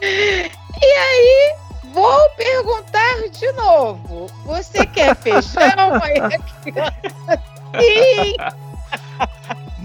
[0.00, 1.54] E aí,
[1.92, 6.00] vou perguntar de novo: você quer feijão?
[6.02, 7.55] Aí a criança!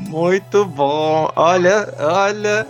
[0.09, 1.29] Muito bom.
[1.35, 2.67] Olha, olha.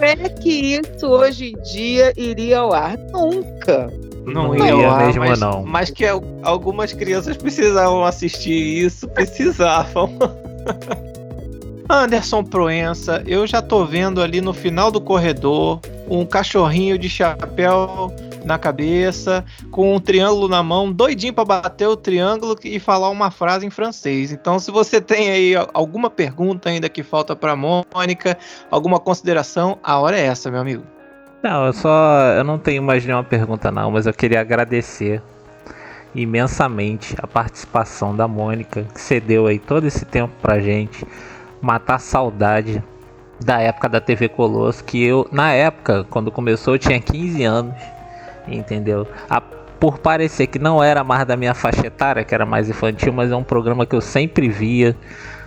[0.00, 2.98] É que isso hoje em dia iria ao ar?
[2.98, 3.90] Nunca.
[4.26, 5.64] Não, não ia lá, mesmo, mas, não.
[5.64, 6.04] Mas que
[6.42, 10.10] algumas crianças precisavam assistir isso, precisavam.
[11.88, 18.14] Anderson Proença, eu já tô vendo ali no final do corredor um cachorrinho de chapéu
[18.44, 23.30] na cabeça, com um triângulo na mão, doidinho para bater o triângulo e falar uma
[23.30, 24.32] frase em francês.
[24.32, 28.36] Então, se você tem aí alguma pergunta ainda que falta para Mônica,
[28.70, 30.84] alguma consideração, a hora é essa, meu amigo.
[31.42, 32.34] Não, eu só.
[32.36, 35.22] Eu não tenho mais nenhuma pergunta, não, mas eu queria agradecer
[36.14, 41.06] imensamente a participação da Mônica, que cedeu aí todo esse tempo pra gente.
[41.62, 42.82] Matar saudade
[43.42, 47.74] da época da TV Colosso, que eu, na época, quando começou, eu tinha 15 anos,
[48.48, 49.06] entendeu?
[49.28, 53.12] A, por parecer que não era mais da minha faixa etária, que era mais infantil,
[53.12, 54.94] mas é um programa que eu sempre via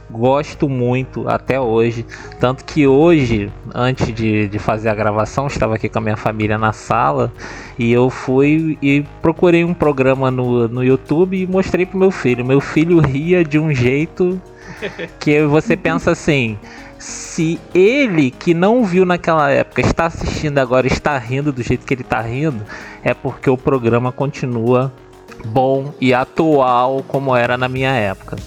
[0.09, 2.05] gosto muito até hoje.
[2.39, 6.57] Tanto que hoje, antes de, de fazer a gravação, estava aqui com a minha família
[6.57, 7.31] na sala
[7.77, 12.45] e eu fui e procurei um programa no, no YouTube e mostrei pro meu filho.
[12.45, 14.39] Meu filho ria de um jeito
[15.19, 16.57] que você pensa assim.
[17.03, 21.93] Se ele que não viu naquela época está assistindo agora está rindo do jeito que
[21.93, 22.63] ele está rindo,
[23.03, 24.89] é porque o programa continua
[25.43, 28.37] bom e atual como era na minha época.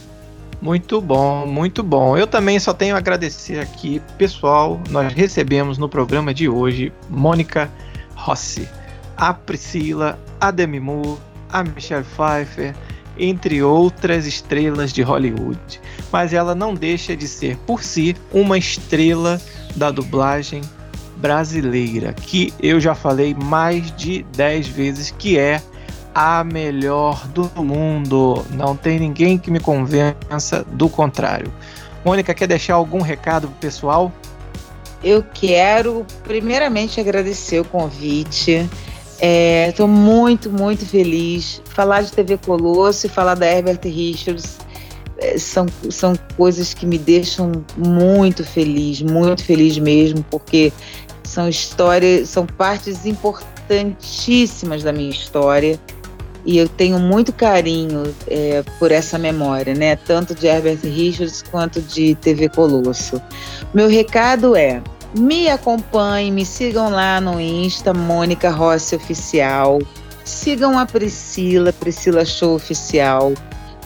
[0.62, 2.16] Muito bom, muito bom.
[2.16, 4.80] Eu também só tenho a agradecer aqui, pessoal.
[4.88, 7.70] Nós recebemos no programa de hoje Mônica
[8.14, 8.66] Rossi,
[9.18, 11.18] a Priscila, a Demi Moore,
[11.50, 12.74] a Michelle Pfeiffer,
[13.18, 15.80] entre outras estrelas de Hollywood.
[16.12, 19.40] Mas ela não deixa de ser, por si, uma estrela
[19.74, 20.62] da dublagem
[21.16, 25.62] brasileira, que eu já falei mais de 10 vezes que é
[26.14, 28.44] a melhor do mundo.
[28.50, 31.52] Não tem ninguém que me convença do contrário.
[32.04, 34.12] Mônica, quer deixar algum recado pro pessoal?
[35.02, 38.68] Eu quero, primeiramente, agradecer o convite.
[39.20, 41.62] Estou é, muito, muito feliz.
[41.66, 44.58] Falar de TV Colosso e falar da Herbert Richards
[45.18, 50.72] é, são, são coisas que me deixam muito feliz, muito feliz mesmo, porque
[51.24, 55.80] são histórias, são partes importantíssimas da minha história
[56.44, 59.96] e eu tenho muito carinho é, por essa memória, né?
[59.96, 63.20] Tanto de Herbert Richards quanto de TV Colosso.
[63.74, 64.80] Meu recado é:
[65.18, 69.80] me acompanhem, me sigam lá no Insta, Mônica Rossi Oficial.
[70.24, 73.32] Sigam a Priscila, Priscila Show Oficial.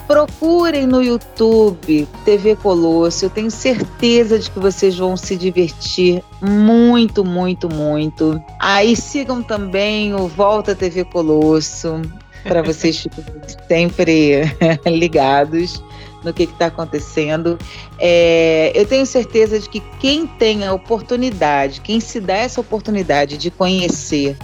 [0.07, 3.25] Procurem no YouTube TV Colosso.
[3.25, 8.41] Eu tenho certeza de que vocês vão se divertir muito, muito, muito.
[8.59, 12.01] Aí sigam também o Volta TV Colosso
[12.43, 14.41] para vocês ficarem sempre
[14.85, 15.81] ligados.
[16.23, 17.57] No que está acontecendo.
[17.99, 23.37] É, eu tenho certeza de que quem tem a oportunidade, quem se dá essa oportunidade
[23.37, 24.37] de conhecer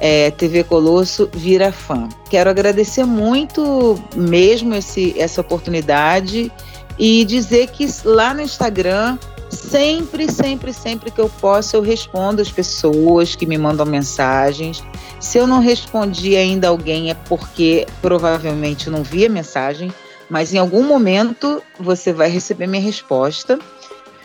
[0.00, 2.08] é, TV Colosso, vira fã.
[2.30, 6.52] Quero agradecer muito mesmo esse, essa oportunidade
[6.98, 9.18] e dizer que lá no Instagram
[9.50, 14.84] Sempre, sempre, sempre que eu posso, eu respondo as pessoas que me mandam mensagens.
[15.18, 19.92] Se eu não respondi ainda alguém, é porque provavelmente não vi a mensagem,
[20.28, 23.58] mas em algum momento você vai receber minha resposta,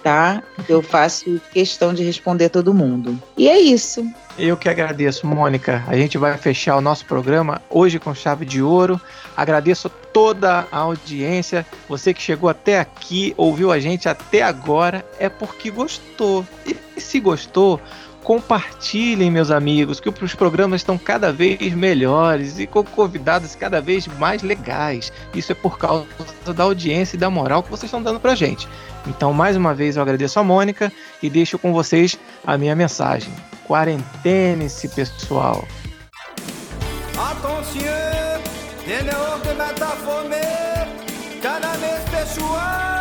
[0.03, 0.43] tá?
[0.67, 3.17] Eu faço questão de responder todo mundo.
[3.38, 4.05] E é isso.
[4.38, 5.84] Eu que agradeço, Mônica.
[5.88, 8.99] A gente vai fechar o nosso programa hoje com chave de ouro.
[9.38, 11.65] Agradeço toda a audiência.
[11.88, 16.45] Você que chegou até aqui, ouviu a gente até agora, é porque gostou.
[16.65, 17.80] E se gostou,
[18.23, 24.07] compartilhem, meus amigos, que os programas estão cada vez melhores e com convidados cada vez
[24.07, 25.11] mais legais.
[25.35, 26.07] Isso é por causa
[26.55, 28.67] da audiência e da moral que vocês estão dando pra gente.
[29.05, 30.91] Então, mais uma vez, eu agradeço a Mônica
[31.21, 33.31] e deixo com vocês a minha mensagem.
[33.67, 35.67] Quarentene-se, pessoal.
[42.23, 42.92] Attention.